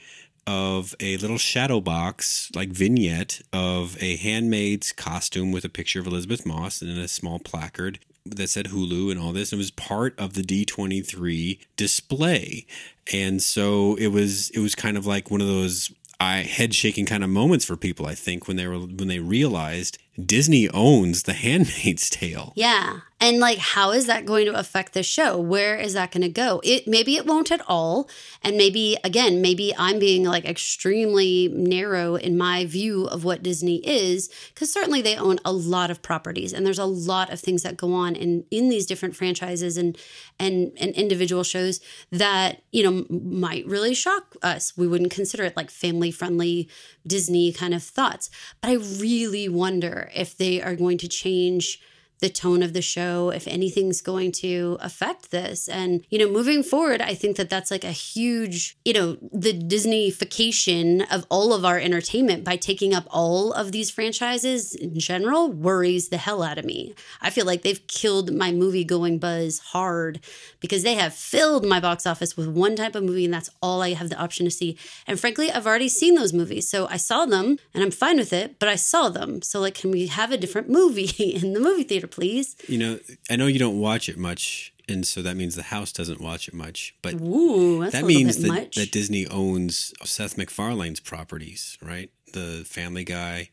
[0.48, 6.08] of a little shadow box like vignette of a handmaid's costume with a picture of
[6.08, 9.54] Elisabeth Moss and a small placard that said Hulu and all this.
[9.54, 12.66] It was part of the D23 display.
[13.14, 17.06] And so it was it was kind of like one of those I head shaking
[17.06, 21.24] kind of moments for people I think when they were when they realized Disney owns
[21.24, 22.54] The Handmaid's Tale.
[22.56, 23.00] Yeah.
[23.20, 25.38] And like how is that going to affect the show?
[25.40, 26.62] Where is that going to go?
[26.64, 28.10] It maybe it won't at all.
[28.44, 33.78] And maybe again, maybe I'm being like extremely narrow in my view of what Disney
[33.88, 37.64] is cuz certainly they own a lot of properties and there's a lot of things
[37.64, 39.98] that go on in in these different franchises and
[40.38, 41.80] and and individual shows
[42.12, 44.76] that, you know, might really shock us.
[44.78, 46.68] We wouldn't consider it like family friendly
[47.08, 48.30] Disney kind of thoughts.
[48.62, 51.80] But I really wonder if they are going to change
[52.20, 55.68] the tone of the show, if anything's going to affect this.
[55.68, 59.54] And, you know, moving forward, I think that that's like a huge, you know, the
[59.54, 65.52] Disneyfication of all of our entertainment by taking up all of these franchises in general
[65.52, 66.96] worries the hell out of me.
[67.22, 70.20] I feel like they've killed my movie going buzz hard
[70.60, 73.82] because they have filled my box office with one type of movie and that's all
[73.82, 74.78] I have the option to see.
[75.06, 76.70] And frankly, I've already seen those movies.
[76.70, 79.42] So I saw them and I'm fine with it, but I saw them.
[79.42, 82.56] So like can we have a different movie in the movie theater, please?
[82.68, 83.00] You know,
[83.30, 86.48] I know you don't watch it much and so that means the house doesn't watch
[86.48, 88.76] it much, but Ooh, that means that, much.
[88.76, 92.12] that Disney owns Seth MacFarlane's properties, right?
[92.34, 93.50] The Family Guy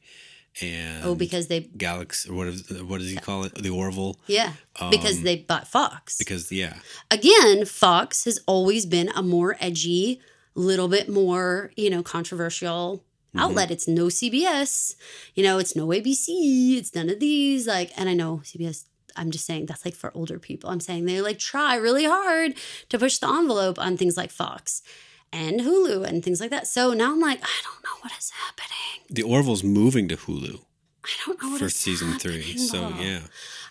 [0.60, 2.30] and oh, because they Galaxy.
[2.30, 3.54] What is what does he call it?
[3.54, 4.18] The Orville.
[4.26, 4.52] yeah,
[4.90, 6.18] because Um, they bought Fox.
[6.18, 6.74] Because yeah,
[7.10, 10.20] again, Fox has always been a more edgy,
[10.54, 13.02] little bit more, you know, controversial
[13.34, 13.44] Mm-hmm.
[13.44, 13.70] outlet.
[13.70, 14.94] It's no CBS,
[15.34, 17.66] you know, it's no ABC, it's none of these.
[17.66, 18.84] Like, and I know CBS,
[19.16, 20.68] I'm just saying that's like for older people.
[20.70, 22.54] I'm saying they like try really hard
[22.90, 24.82] to push the envelope on things like Fox
[25.32, 26.66] and Hulu and things like that.
[26.66, 29.06] So now I'm like, I don't know what is happening.
[29.08, 30.60] the Orville's moving to Hulu
[31.04, 32.42] I don't know for season three.
[32.42, 32.96] happening, So though.
[33.00, 33.20] yeah,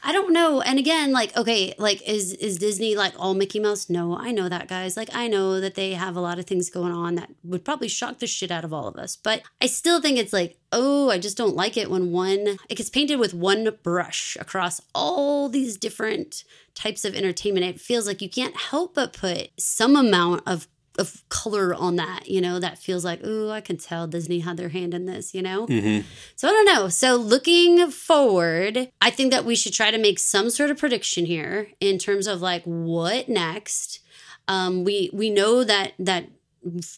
[0.04, 0.62] I don't know.
[0.62, 3.89] And again, like, okay, like is is Disney like all Mickey Mouse?
[3.89, 4.97] No, I know that, guys.
[4.97, 7.88] Like, I know that they have a lot of things going on that would probably
[7.88, 9.16] shock the shit out of all of us.
[9.16, 12.76] But I still think it's like, oh, I just don't like it when one it
[12.76, 16.43] gets painted with one brush across all these different
[16.74, 17.66] types of entertainment.
[17.66, 20.68] It feels like you can't help but put some amount of
[20.98, 24.58] of color on that, you know, that feels like, ooh, I can tell Disney had
[24.58, 25.66] their hand in this, you know?
[25.68, 26.06] Mm-hmm.
[26.36, 26.89] So I don't know.
[26.89, 31.26] So looking forward, I think that we should try to make some sort of prediction
[31.26, 34.00] here in terms of like what next.
[34.48, 36.26] Um, we we know that that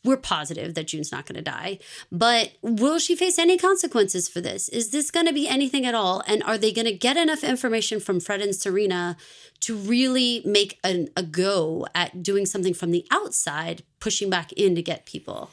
[0.03, 1.79] we're positive that June's not going to die,
[2.11, 4.69] but will she face any consequences for this?
[4.69, 6.21] Is this going to be anything at all?
[6.27, 9.15] And are they going to get enough information from Fred and Serena
[9.61, 14.75] to really make an, a go at doing something from the outside, pushing back in
[14.75, 15.49] to get people?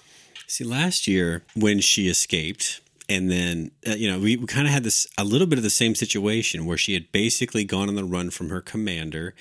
[0.47, 4.73] See, last year when she escaped, and then uh, you know we, we kind of
[4.73, 7.95] had this a little bit of the same situation where she had basically gone on
[7.95, 9.35] the run from her commander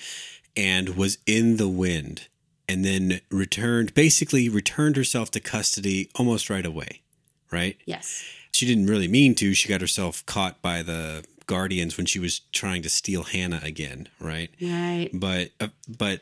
[0.56, 2.28] and was in the wind,
[2.70, 7.02] and then returned basically returned herself to custody almost right away.
[7.50, 7.76] right?
[7.84, 8.22] Yes.
[8.52, 9.54] She didn't really mean to.
[9.54, 14.08] She got herself caught by the guardians when she was trying to steal Hannah again,
[14.20, 14.50] right?
[14.62, 15.10] Right.
[15.12, 16.20] But uh, but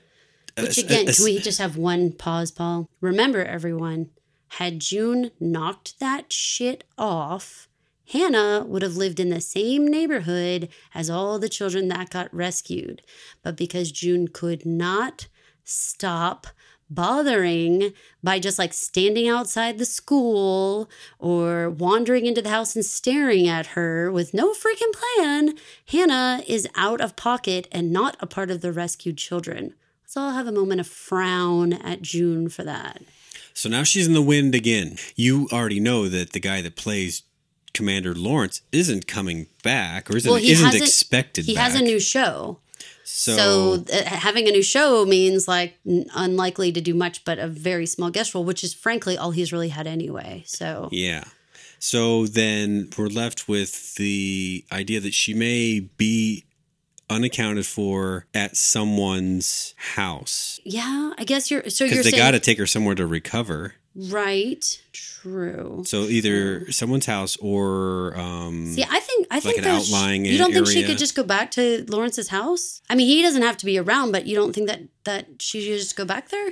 [0.59, 2.89] Which uh, again, uh, can we just have one pause, Paul?
[3.03, 4.09] Remember, everyone,
[4.53, 7.69] had June knocked that shit off,
[8.11, 13.03] Hannah would have lived in the same neighborhood as all the children that got rescued.
[13.43, 15.29] But because June could not
[15.69, 16.47] stop
[16.91, 17.93] bothering
[18.23, 20.89] by just like standing outside the school
[21.19, 25.55] or wandering into the house and staring at her with no freaking plan,
[25.87, 29.75] Hannah is out of pocket and not a part of the rescued children.
[30.03, 33.03] Let's all have a moment of frown at June for that.
[33.53, 34.97] So now she's in the wind again.
[35.15, 37.23] You already know that the guy that plays
[37.75, 41.73] Commander Lawrence isn't coming back or isn't, Well, isn't expected He back.
[41.73, 42.61] has a new show.
[43.11, 47.39] So, So, uh, having a new show means like n- unlikely to do much but
[47.39, 50.43] a very small guest role, which is frankly all he's really had anyway.
[50.47, 51.25] So, yeah.
[51.79, 56.45] So then we're left with the idea that she may be
[57.09, 62.41] unaccounted for at someone's house yeah, I guess you're so you're they saying got to
[62.41, 63.75] take her somewhere to recover.
[63.99, 64.83] Right.
[64.93, 65.83] True.
[65.87, 70.53] So either someone's house or um, See, I think I think an outlying You don't
[70.53, 72.81] think she could just go back to Lawrence's house?
[72.89, 75.61] I mean, he doesn't have to be around, but you don't think that that she
[75.61, 76.51] should just go back there?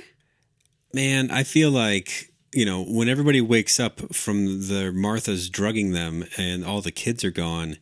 [0.93, 6.25] Man, I feel like you know when everybody wakes up from the Martha's drugging them
[6.37, 7.77] and all the kids are gone.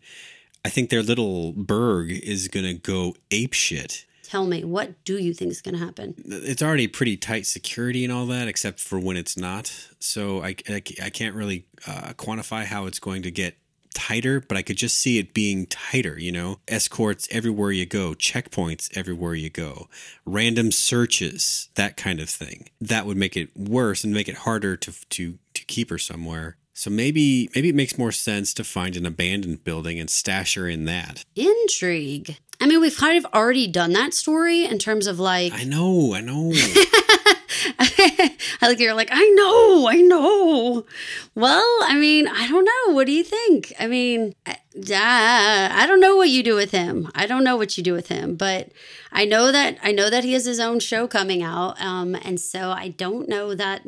[0.64, 4.06] I think their little burg is gonna go ape shit.
[4.36, 6.14] Tell me, what do you think is going to happen?
[6.26, 9.88] It's already pretty tight security and all that, except for when it's not.
[10.02, 13.56] So I, I, I can't really uh, quantify how it's going to get
[13.94, 16.60] tighter, but I could just see it being tighter, you know?
[16.68, 19.88] Escorts everywhere you go, checkpoints everywhere you go,
[20.26, 22.68] random searches, that kind of thing.
[22.82, 26.58] That would make it worse and make it harder to to to keep her somewhere.
[26.78, 30.68] So maybe maybe it makes more sense to find an abandoned building and stash her
[30.68, 31.24] in that.
[31.34, 32.38] Intrigue.
[32.60, 36.14] I mean, we've kind of already done that story in terms of like I know,
[36.14, 36.52] I know.
[37.80, 40.86] I like you're like, I know, I know.
[41.34, 42.94] Well, I mean, I don't know.
[42.94, 43.74] What do you think?
[43.80, 47.10] I mean, I, I don't know what you do with him.
[47.16, 48.72] I don't know what you do with him, but
[49.12, 52.40] I know that I know that he has his own show coming out, um, and
[52.40, 53.86] so I don't know that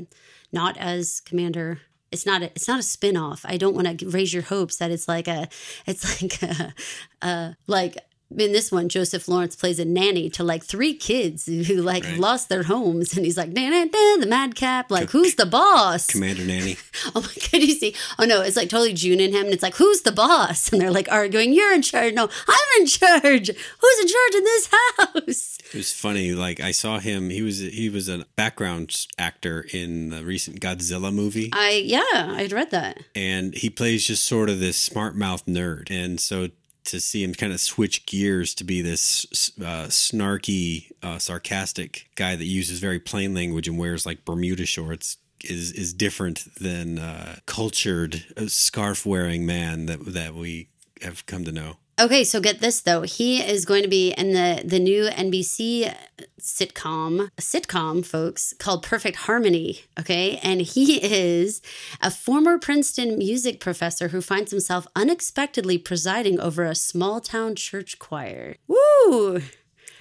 [0.51, 1.82] not as Commander.
[2.09, 3.45] It's not a, it's not a spin-off.
[3.45, 5.49] I don't want to raise your hopes that it's like a
[5.86, 6.74] it's like a,
[7.22, 7.97] a like
[8.30, 12.17] in this one, Joseph Lawrence plays a nanny to like three kids who like Right.
[12.19, 16.07] lost their homes, and he's like, "Nah, nah, nah, the madcap, like, who's the boss?
[16.07, 16.78] Commander Nanny.
[17.15, 17.95] Oh my god, you see?
[18.19, 20.71] Oh no, it's like totally June and him, and it's like, who's the boss?
[20.71, 23.47] And they're like arguing, "You're in charge." No, I'm in charge.
[23.47, 25.57] Who's in charge in this house?
[25.73, 26.34] It was funny.
[26.34, 27.30] Like I saw him.
[27.30, 32.01] He was he was a background actor in the recent Godzilla movie, I yeah,
[32.38, 32.99] I'd read that.
[33.15, 35.89] and he plays just sort of this smart mouth nerd.
[35.91, 36.47] And so
[36.88, 39.25] to see him kind of switch gears to be this
[39.59, 45.17] uh, snarky, uh, sarcastic guy that uses very plain language and wears like Bermuda shorts
[45.43, 50.69] is is different than uh, cultured scarf wearing man that that we
[51.01, 51.77] have come to know.
[52.00, 53.02] Okay, so get this though.
[53.02, 55.95] He is going to be in the the new NBC
[56.39, 60.38] sitcom, sitcom folks called Perfect Harmony, okay?
[60.43, 61.62] And he is
[62.00, 67.98] a former Princeton music professor who finds himself unexpectedly presiding over a small town church
[67.98, 68.56] choir.
[68.68, 69.41] Woo!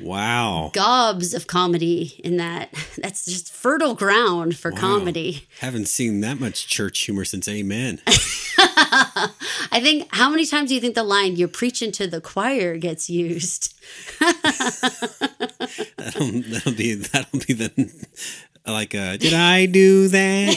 [0.00, 0.70] Wow.
[0.74, 2.70] Gobs of comedy in that.
[2.98, 4.78] That's just fertile ground for Wow.
[4.78, 5.46] comedy.
[5.60, 8.00] Haven't seen that much church humor since Amen.
[8.58, 12.76] I think how many times do you think the line "you're preaching to the choir"
[12.76, 13.74] gets used?
[15.96, 18.06] That'll, that'll be that'll be the
[18.66, 20.56] like uh did I do that?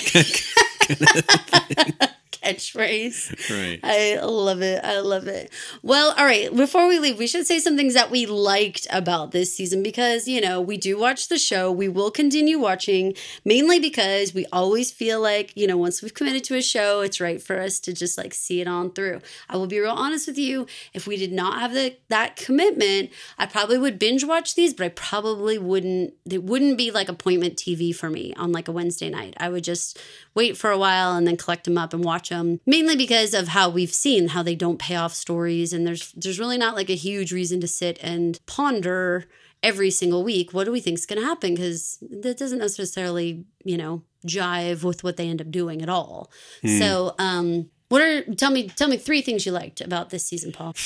[2.43, 3.49] Catchphrase.
[3.49, 3.79] right.
[3.83, 4.83] I love it.
[4.83, 5.51] I love it.
[5.81, 6.53] Well, all right.
[6.55, 10.27] Before we leave, we should say some things that we liked about this season because,
[10.27, 11.71] you know, we do watch the show.
[11.71, 13.13] We will continue watching
[13.45, 17.19] mainly because we always feel like, you know, once we've committed to a show, it's
[17.19, 19.21] right for us to just like see it on through.
[19.49, 20.67] I will be real honest with you.
[20.93, 24.85] If we did not have the, that commitment, I probably would binge watch these, but
[24.85, 29.09] I probably wouldn't, it wouldn't be like appointment TV for me on like a Wednesday
[29.09, 29.33] night.
[29.37, 29.99] I would just
[30.39, 33.49] wait for a while and then collect them up and watch them mainly because of
[33.49, 35.73] how we've seen how they don't pay off stories.
[35.73, 39.25] And there's there's really not like a huge reason to sit and ponder
[39.61, 41.55] every single week what do we think is going to happen?
[41.55, 46.31] Because that doesn't necessarily you know jive with what they end up doing at all.
[46.79, 50.53] So um what are tell me tell me three things you liked about this season
[50.53, 50.73] paul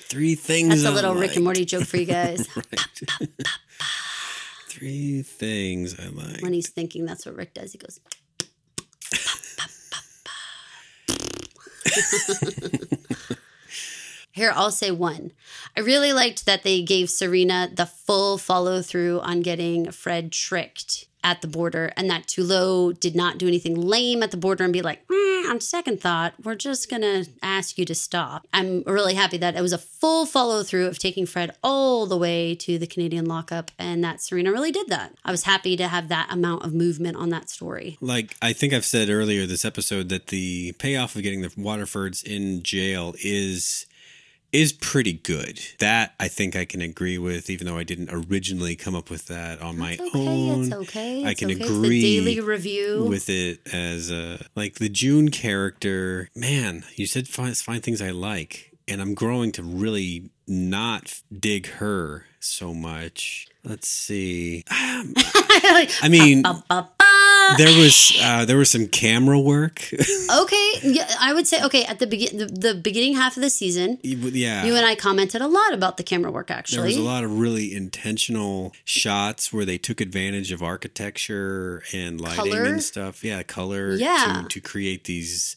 [0.09, 0.69] Three things.
[0.69, 1.43] That's a little Rick and.
[1.43, 2.47] Morty joke for you guys.
[3.19, 3.29] Right.
[4.67, 6.41] Three things I like.
[6.41, 7.73] when he's thinking, that's what Rick does.
[7.73, 7.99] He goes,
[14.31, 15.31] Here, I'll say one.
[15.75, 21.07] I really liked that they gave Serena the full follow through on getting Fred tricked
[21.23, 24.73] at the border, and that Tuello did not do anything lame at the border and
[24.73, 28.47] be like, "Mm, on second thought, we're just going to ask you to stop.
[28.53, 32.17] I'm really happy that it was a full follow through of taking Fred all the
[32.17, 35.13] way to the Canadian lockup, and that Serena really did that.
[35.25, 37.97] I was happy to have that amount of movement on that story.
[38.01, 42.23] Like I think I've said earlier this episode that the payoff of getting the Waterfords
[42.23, 43.85] in jail is
[44.51, 45.59] is pretty good.
[45.79, 49.27] That I think I can agree with, even though I didn't originally come up with
[49.27, 50.27] that on my It's okay.
[50.27, 50.63] own.
[50.63, 51.25] It's okay.
[51.25, 51.63] I can okay.
[51.63, 53.05] agree daily review.
[53.05, 56.29] with it as a like the June character.
[56.35, 61.67] Man, you said find, find things I like, and I'm growing to really not dig
[61.67, 63.47] her so much.
[63.63, 64.63] Let's see.
[64.69, 66.43] I mean.
[67.57, 69.89] There was uh, there was some camera work.
[70.37, 73.49] okay, yeah, I would say okay at the begin the, the beginning half of the
[73.49, 73.99] season.
[74.03, 76.51] yeah, You and I commented a lot about the camera work.
[76.51, 81.83] Actually, there was a lot of really intentional shots where they took advantage of architecture
[81.93, 82.63] and lighting Color?
[82.65, 83.23] and stuff.
[83.23, 83.93] Yeah, color.
[83.93, 84.43] Yeah.
[84.43, 85.55] To, to create these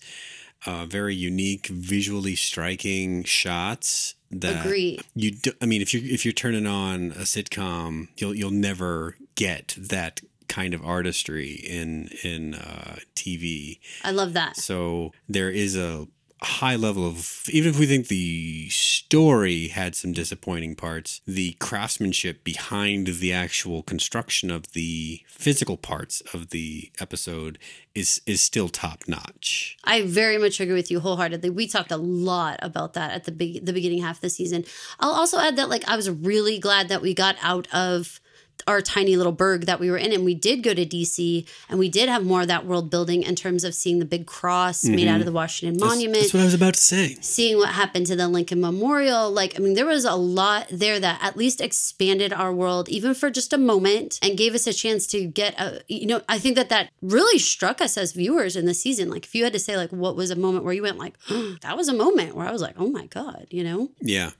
[0.67, 4.15] uh, very unique, visually striking shots.
[4.31, 4.99] That Agree.
[5.15, 9.17] You, do, I mean, if you if you're turning on a sitcom, you'll you'll never
[9.35, 13.79] get that kind of artistry in in uh, TV.
[14.05, 14.59] I love that.
[14.59, 16.07] So there is a
[16.43, 22.45] high level of even if we think the story had some disappointing parts, the craftsmanship
[22.45, 27.59] behind the actual construction of the physical parts of the episode
[27.95, 29.79] is is still top notch.
[29.85, 31.49] I very much agree with you wholeheartedly.
[31.49, 34.65] We talked a lot about that at the be- the beginning half of the season.
[35.01, 38.21] I'll also add that like I was really glad that we got out of
[38.67, 41.79] our tiny little burg that we were in and we did go to DC and
[41.79, 44.85] we did have more of that world building in terms of seeing the big cross
[44.85, 45.21] made out mm-hmm.
[45.21, 46.23] of the Washington That's- Monument.
[46.23, 47.17] That's, what I was about to say.
[47.21, 49.31] seeing what happened to the Lincoln Memorial.
[49.31, 53.15] Like, I mean, there was a lot there that at least expanded our world, even
[53.15, 56.39] for just a moment, and gave us a chance to get a, you know, I
[56.39, 59.11] think that that really struck us as viewers in the season.
[59.11, 61.15] Like, if you had to say, like, what was a moment where you went, like,
[61.63, 63.91] that was a moment where I was like, oh my God, you know?
[64.01, 64.31] Yeah.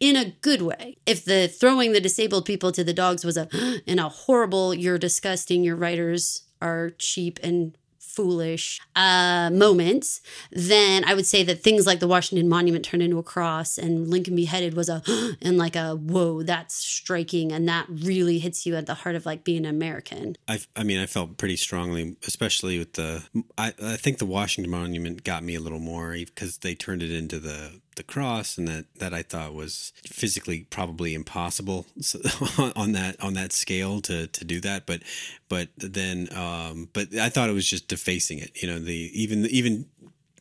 [0.00, 0.96] In a good way.
[1.06, 3.48] If the throwing the disabled people to the dogs was a
[3.86, 7.76] in a horrible, you're disgusting, your writers are cheap and
[8.16, 13.18] foolish uh, moments, then I would say that things like the Washington Monument turned into
[13.18, 15.02] a cross and Lincoln beheaded was a
[15.42, 19.26] and like a whoa, that's striking and that really hits you at the heart of
[19.26, 20.34] like being an American.
[20.48, 23.22] I, I mean, I felt pretty strongly, especially with the.
[23.58, 27.10] I, I think the Washington Monument got me a little more because they turned it
[27.10, 31.86] into the the cross, and that that I thought was physically probably impossible
[32.76, 34.86] on that on that scale to to do that.
[34.86, 35.02] But
[35.48, 38.62] but then, um, but I thought it was just defacing it.
[38.62, 39.86] You know, the even even.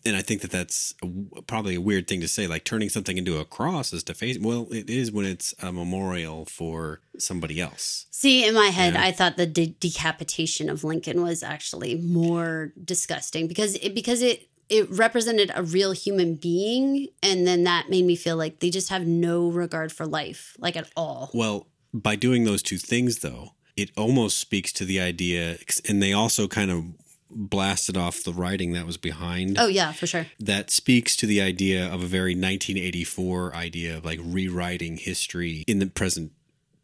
[0.08, 0.94] And I think that that's
[1.48, 2.46] probably a weird thing to say.
[2.46, 4.44] Like turning something into a cross is defacing.
[4.44, 8.06] Well, it is when it's a memorial for somebody else.
[8.12, 9.04] See, in my head, Yeah.
[9.04, 14.48] I thought the de- decapitation of Lincoln was actually more disgusting because it because it
[14.70, 18.90] it represented a real human being, and then that made me feel like they just
[18.90, 21.30] have no regard for life, like at all.
[21.34, 26.14] Well, by doing those two things, though, it almost speaks to the idea, and they
[26.14, 26.84] also kind of
[27.30, 29.58] blasted off the writing that was behind.
[29.60, 30.28] Oh yeah, for sure.
[30.40, 35.80] That speaks to the idea of a very 1984 idea of like rewriting history in
[35.80, 36.32] the present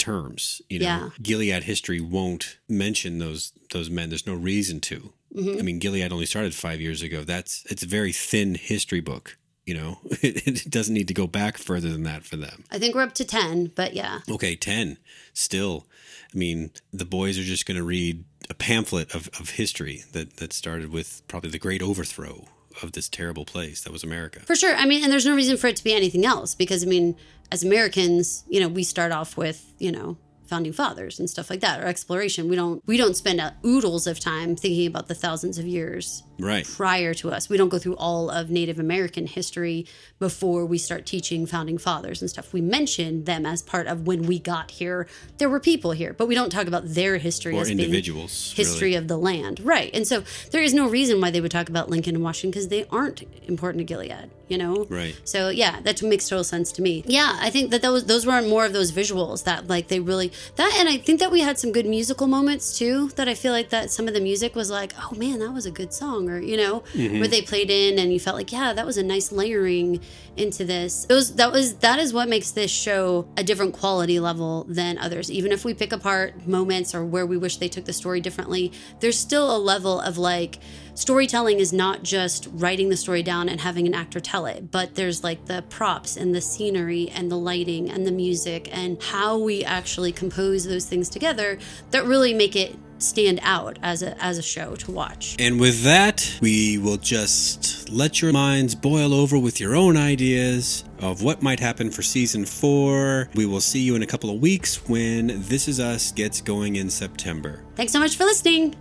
[0.02, 0.62] terms.
[0.70, 1.10] You know, Yeah.
[1.22, 4.10] Gilead history won't mention those those men.
[4.10, 5.14] There's no reason to.
[5.34, 5.60] Mm-hmm.
[5.60, 7.24] I mean, Gilead only started five years ago.
[7.24, 9.38] That's it's a very thin history book.
[9.66, 12.64] You know, it, doesn't need to go back further than that for them.
[12.72, 14.98] I think we're up to ten, but yeah, Okay, 10.
[15.34, 15.86] Still,
[16.34, 20.38] I mean, the boys are just going to read a pamphlet of, of history that,
[20.38, 22.48] that started with probably the great overthrow
[22.82, 24.40] of this terrible place that was America.
[24.42, 24.76] for sure.
[24.76, 27.16] I mean, and there's no reason for it to be anything else because I mean,
[27.52, 30.18] as Americans, you know, we start off with you know
[30.52, 32.42] founding fathers and stuff like that or exploration.
[32.50, 36.66] We don't we don't spend oodles of time thinking about the thousands of years Right.
[36.66, 37.48] prior to us.
[37.50, 39.86] We don't go through all of Native American history
[40.20, 42.52] before we start teaching founding fathers and stuff.
[42.52, 45.08] We mention them as part of when we got here.
[45.38, 48.54] There were people here, but we don't talk about their history Or as individuals.
[48.56, 48.96] history really.
[48.98, 49.60] of the land.
[49.64, 49.92] Right.
[49.94, 52.68] And so there is no reason why they would talk about Lincoln and Washington because
[52.70, 54.86] they aren't important to Gilead, you know?
[54.90, 55.16] Right.
[55.24, 57.04] So yeah, that makes total sense to me.
[57.06, 60.32] Yeah, I think that those those were more of those visuals that like they really
[60.56, 63.52] that and I think that we had some good musical moments too that I feel
[63.52, 66.30] like that some of the music was like, "Oh man, that was a good song,"
[66.30, 67.20] or you know, Mm-hmm.
[67.20, 70.02] where they played in and you felt like, "Yeah, that was a nice layering
[70.38, 74.66] into this." Those that was that is what makes this show a different quality level
[74.68, 75.32] than others.
[75.32, 78.72] Even if we pick apart moments or where we wish they took the story differently,
[79.00, 80.60] there's still a level of like
[80.94, 84.96] storytelling is not just writing the story down and having an actor tell it, but
[84.96, 89.38] there's like the props and the scenery and the lighting and the music and how
[89.38, 91.58] we actually compose those things together
[91.92, 95.36] that really make it stand out as a as a show to watch.
[95.40, 100.84] And with that, we will just let your minds boil over with your own ideas
[101.00, 103.30] of what might happen for season four.
[103.36, 106.76] We will see you in a couple of weeks when This Is Us gets going
[106.78, 107.64] in September.
[107.76, 108.76] Thanks so much for listening.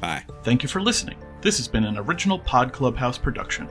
[0.00, 0.24] Bye.
[0.42, 1.16] Thank you for listening.
[1.42, 3.68] This has been an original Pod Clubhouse production.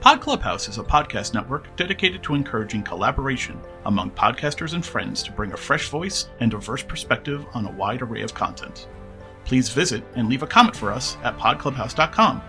[0.00, 5.32] Pod Clubhouse is a podcast network dedicated to encouraging collaboration among podcasters and friends to
[5.32, 8.88] bring a fresh voice and diverse perspective on a wide array of content.
[9.48, 12.42] Please visit and leave a comment for us at podclubhouse.com.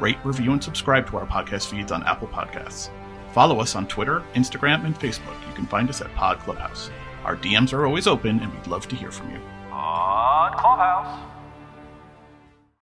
[0.00, 2.88] Rate, review, and subscribe to our podcast feeds on Apple Podcasts.
[3.34, 5.36] Follow us on Twitter, Instagram, and Facebook.
[5.46, 6.90] You can find us at Pod Clubhouse.
[7.26, 9.40] Our DMs are always open, and we'd love to hear from you.
[9.68, 11.31] Pod Clubhouse.